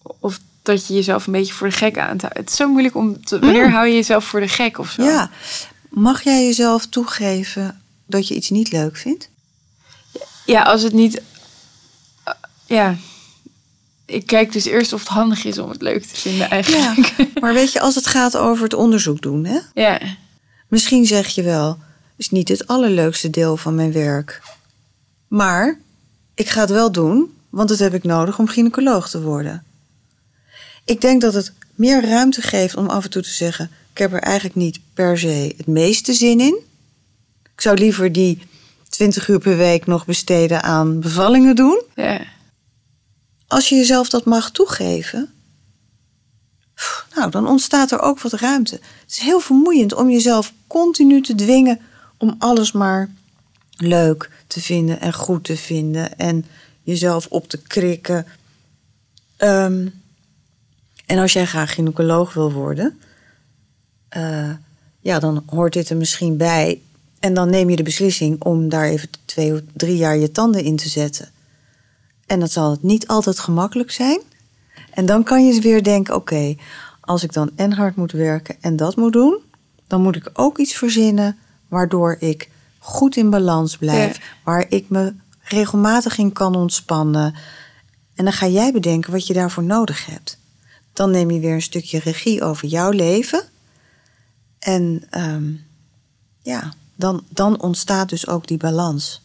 [0.03, 2.23] of dat je jezelf een beetje voor de gek aanhoudt.
[2.39, 3.39] Het is zo moeilijk om te.
[3.39, 5.03] Wanneer hou je jezelf voor de gek of zo?
[5.03, 5.31] Ja.
[5.89, 9.29] Mag jij jezelf toegeven dat je iets niet leuk vindt?
[10.47, 11.23] Ja, als het niet.
[12.25, 12.33] eh,
[12.67, 12.97] ja.
[14.11, 17.15] Ik kijk dus eerst of het handig is om het leuk te vinden eigenlijk.
[17.19, 19.59] Ja, maar weet je, als het gaat over het onderzoek doen, hè?
[19.83, 20.01] Ja,
[20.69, 21.79] Misschien zeg je wel,
[22.17, 24.43] is niet het allerleukste deel van mijn werk.
[25.29, 25.79] Maar
[26.35, 29.65] ik ga het wel doen, want dat heb ik nodig om gynaecoloog te worden.
[30.85, 34.13] Ik denk dat het meer ruimte geeft om af en toe te zeggen: ik heb
[34.13, 36.59] er eigenlijk niet per se het meeste zin in.
[37.55, 38.43] Ik zou liever die
[38.89, 41.83] 20 uur per week nog besteden aan bevallingen doen.
[41.95, 42.21] ja,
[43.51, 45.29] Als je jezelf dat mag toegeven,
[47.15, 48.75] nou, dan ontstaat er ook wat ruimte.
[48.75, 51.81] Het is heel vermoeiend om jezelf continu te dwingen
[52.17, 53.11] om alles maar
[53.77, 56.45] leuk te vinden en goed te vinden en
[56.83, 58.27] jezelf op te krikken.
[59.37, 59.89] Ehm,
[61.07, 62.99] en als jij graag gynaecoloog wil worden,
[64.09, 64.51] eh,
[65.01, 66.81] ja, dan hoort dit er misschien bij.
[67.19, 70.65] En dan neem je de beslissing om daar even twee of drie jaar je tanden
[70.65, 71.31] in te zetten.
[72.31, 74.21] En dat zal het niet altijd gemakkelijk zijn.
[74.91, 76.57] En dan kan je weer denken: oké,
[77.01, 79.39] als ik dan en hard moet werken en dat moet doen,
[79.87, 84.23] dan moet ik ook iets verzinnen waardoor ik goed in balans blijf, Ja.
[84.45, 87.35] waar ik me regelmatig in kan ontspannen.
[88.15, 90.39] En dan ga jij bedenken wat je daarvoor nodig hebt.
[90.93, 93.43] Dan neem je weer een stukje regie over jouw leven.
[94.59, 95.53] En ehm,
[96.43, 99.23] ja, dan, dan ontstaat dus ook die balans.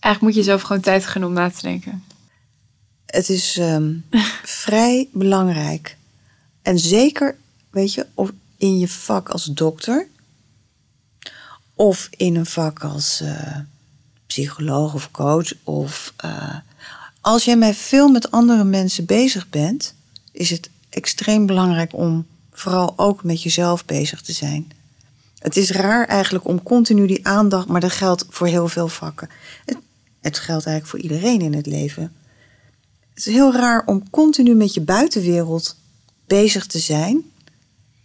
[0.00, 2.04] eigenlijk moet je zelf gewoon tijd om na te denken.
[3.10, 3.94] Het is ehm,
[4.62, 5.96] vrij belangrijk.
[6.62, 7.36] En zeker,
[7.70, 10.06] weet je, of in je vak als dokter,
[11.74, 13.56] of in een vak als eh,
[14.26, 16.56] psycholoog of coach, of eh,
[17.20, 19.94] als jij met veel met andere mensen bezig bent,
[20.32, 24.72] is het extreem belangrijk om vooral ook met jezelf bezig te zijn.
[25.38, 29.28] Het is raar eigenlijk om continu die aandacht, maar dat geldt voor heel veel vakken.
[29.64, 29.76] Het,
[30.20, 32.12] het geldt eigenlijk voor iedereen in het leven.
[33.20, 35.76] Het is heel raar om continu met je buitenwereld
[36.26, 37.30] bezig te zijn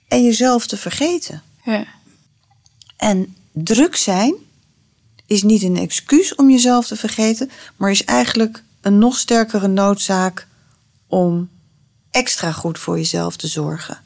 [0.07, 1.41] en jezelf te vergeten.
[1.63, 1.85] Ja,
[2.97, 4.35] En druk zijn
[5.25, 10.47] is niet een excuus om jezelf te vergeten, maar is eigenlijk een nog sterkere noodzaak
[11.07, 11.49] om
[12.11, 14.01] extra goed voor jezelf te zorgen.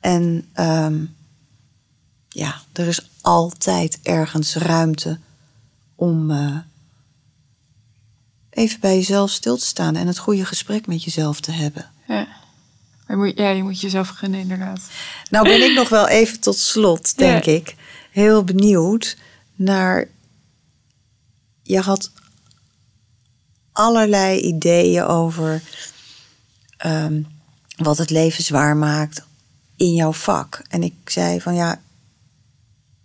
[0.00, 1.04] En ehm,
[2.28, 5.18] ja, er is altijd ergens ruimte
[5.94, 6.56] om eh,
[8.52, 11.90] even bij jezelf stil te staan en het goede gesprek met jezelf te hebben.
[12.06, 12.26] ja.
[13.06, 14.80] Maar je moet, ja, je moet jezelf gunnen inderdaad.
[15.30, 17.52] Nou ben ik nog wel even tot slot, denk Ja.
[17.52, 17.74] ik,
[18.10, 19.16] heel benieuwd
[19.54, 20.08] naar.
[21.62, 22.10] Je had
[23.72, 25.62] allerlei ideeën over
[26.76, 27.22] ehm,
[27.76, 29.22] wat het leven zwaar maakt
[29.76, 30.62] in jouw vak.
[30.68, 31.80] En ik zei van ja,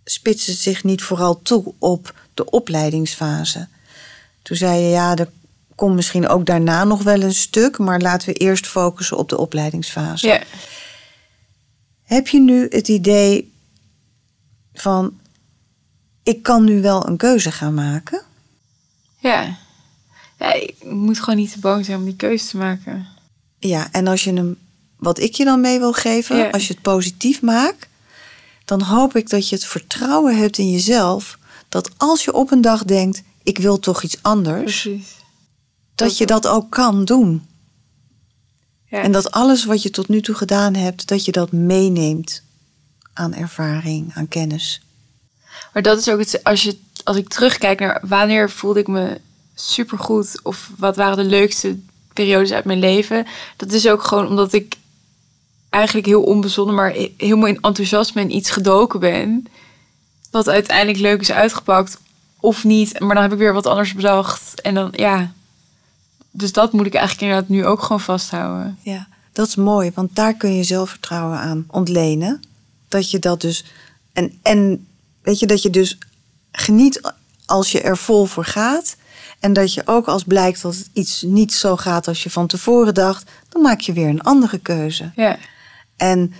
[0.04, 3.68] spitst het zich niet vooral toe op de opleidingsfase?
[4.42, 5.30] Toen zei je ja, er
[5.78, 9.38] komt misschien ook daarna nog wel een stuk, maar laten we eerst focussen op de
[9.38, 10.26] opleidingsfase.
[10.26, 10.42] Ja,
[12.02, 13.52] Heb je nu het idee
[14.74, 15.18] van,
[16.22, 18.22] ik kan nu wel een keuze gaan maken?
[19.18, 19.56] ja.
[20.38, 20.52] ja.
[20.52, 23.06] Ik moet gewoon niet te bang zijn om die keuze te maken.
[23.58, 24.56] Ja, en als je hem,
[24.96, 26.50] wat ik je dan mee wil geven, Ja.
[26.50, 27.86] als je het positief maakt,
[28.64, 32.60] dan hoop ik dat je het vertrouwen hebt in jezelf, dat als je op een
[32.60, 35.16] dag denkt, ik wil toch iets anders, Precies.
[35.98, 37.46] Dat je dat ook kan doen.
[38.86, 39.02] Ja.
[39.02, 42.42] En dat alles wat je tot nu toe gedaan hebt, dat je dat meeneemt
[43.12, 44.80] aan ervaring, aan kennis.
[45.72, 49.20] Maar dat is ook het, als, je, als ik terugkijk naar wanneer voelde ik me
[49.54, 51.78] supergoed of wat waren de leukste
[52.12, 53.26] periodes uit mijn leven.
[53.56, 54.76] Dat is ook gewoon omdat ik
[55.70, 59.46] eigenlijk heel onbezonnen, maar he- helemaal in enthousiasme in iets gedoken ben.
[60.30, 61.98] Wat uiteindelijk leuk is uitgepakt
[62.40, 63.00] of niet.
[63.00, 64.60] Maar dan heb ik weer wat anders bedacht.
[64.60, 65.32] En dan, ja.
[66.30, 68.78] Dus dat moet ik eigenlijk inderdaad nu ook gewoon vasthouden.
[68.82, 72.40] Ja, dat is mooi, want daar kun je zelfvertrouwen aan ontlenen.
[72.88, 73.64] Dat je dat dus.
[74.12, 74.86] En, en
[75.22, 75.98] weet je, dat je dus
[76.52, 77.12] geniet
[77.46, 78.96] als je er vol voor gaat.
[79.38, 82.46] En dat je ook als blijkt dat het iets niet zo gaat als je van
[82.46, 85.10] tevoren dacht, dan maak je weer een andere keuze.
[85.14, 85.38] Ja,
[85.96, 86.32] En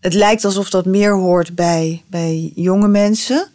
[0.00, 3.48] het lijkt alsof dat meer hoort bij, bij jonge mensen.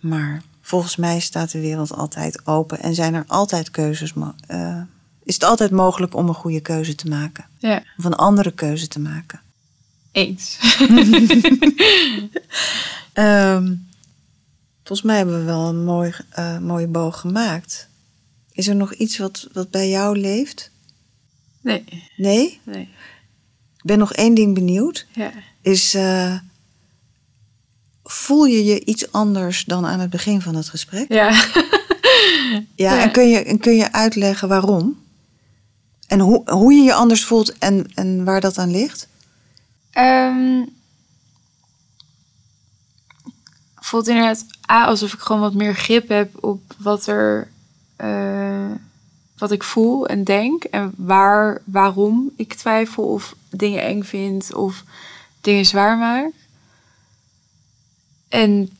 [0.00, 4.12] Maar volgens mij staat de wereld altijd open en zijn er altijd keuzes.
[4.46, 4.80] eh,
[5.24, 7.44] is het altijd mogelijk om een goede keuze te maken?
[7.58, 7.82] ja.
[7.98, 9.40] Of een andere keuze te maken?
[10.12, 10.58] Eens.
[13.12, 13.74] Ehm,
[14.84, 17.88] volgens mij hebben we wel een mooi, eh, mooie boog gemaakt.
[18.52, 20.70] Is er nog iets wat, wat bij jou leeft?
[21.60, 21.84] Nee,
[22.16, 22.60] Nee?
[22.64, 22.82] nee.
[23.76, 25.06] Ik ben nog één ding benieuwd.
[25.14, 25.32] Ja.
[25.60, 25.94] is.
[25.94, 26.38] eh,
[28.06, 31.12] voel je je iets anders dan aan het begin van het gesprek?
[31.12, 31.30] Ja.
[32.74, 33.02] Ja, Ja.
[33.02, 34.98] En, kun je, en kun je uitleggen waarom?
[36.06, 39.08] En hoe, hoe je je anders voelt en, en waar dat aan ligt?
[39.90, 40.62] Ehm,
[43.74, 47.50] voelt inderdaad A, alsof ik gewoon wat meer grip heb op wat er
[47.96, 48.70] eh,
[49.38, 54.84] wat ik voel en denk en waar, waarom ik twijfel of dingen eng vind of
[55.40, 56.32] dingen zwaar maak.
[58.28, 58.70] En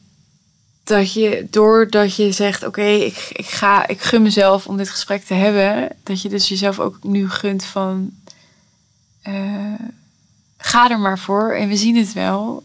[0.84, 5.24] dat je, doordat je zegt, oké, ik, ik ga, ik gun mezelf om dit gesprek
[5.24, 8.10] te hebben, dat je dus jezelf ook nu gunt van,
[9.22, 9.72] eh,
[10.56, 12.64] ga er maar voor en we zien het wel.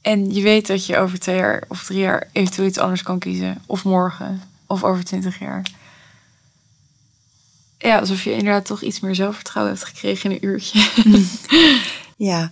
[0.00, 3.18] En je weet dat je over twee jaar of drie jaar eventueel iets anders kan
[3.18, 3.62] kiezen.
[3.66, 4.42] Of morgen.
[4.66, 5.62] Of over twintig jaar.
[7.78, 10.88] Ja, alsof je inderdaad toch iets meer zelfvertrouwen hebt gekregen in een uurtje.
[12.16, 12.50] Ja.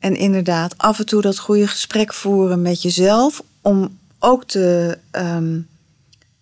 [0.00, 3.42] En inderdaad, af en toe dat goede gesprek voeren met jezelf.
[3.60, 5.60] Om ook te, ehm,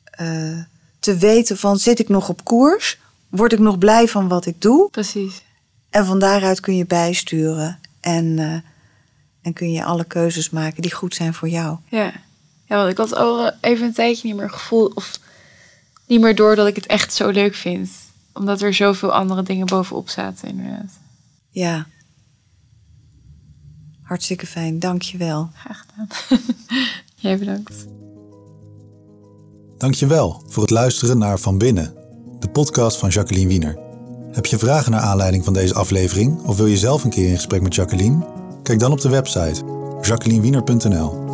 [0.05, 0.59] eh,
[0.99, 2.99] te weten van zit ik nog op koers?
[3.29, 4.91] Word ik nog blij van wat ik doe?
[4.91, 5.43] Precies.
[5.91, 7.79] En van daaruit kun je bijsturen.
[8.01, 8.55] En, eh,
[9.43, 11.77] en kun je alle keuzes maken die goed zijn voor jou.
[11.89, 12.13] Ja.
[12.65, 15.19] Ja, want ik had al even een tijdje niet meer gevoeld of
[16.07, 17.91] niet meer door dat ik het echt zo leuk vind.
[18.33, 20.99] Omdat er zoveel andere dingen bovenop zaten, inderdaad.
[21.51, 21.87] Ja.
[24.09, 25.51] Hartstikke fijn, dank je wel.
[25.55, 26.41] Graag gedaan.
[27.15, 27.87] Jij bedankt.
[29.79, 31.95] Dankjewel voor het luisteren naar Van Binnen,
[32.39, 33.79] de podcast van Jacqueline Wiener.
[34.33, 37.37] Heb je vragen naar aanleiding van deze aflevering of wil je zelf een keer in
[37.37, 38.27] gesprek met Jacqueline?
[38.63, 39.65] Kijk dan op de website
[40.01, 41.27] jacquelinewiener.nl.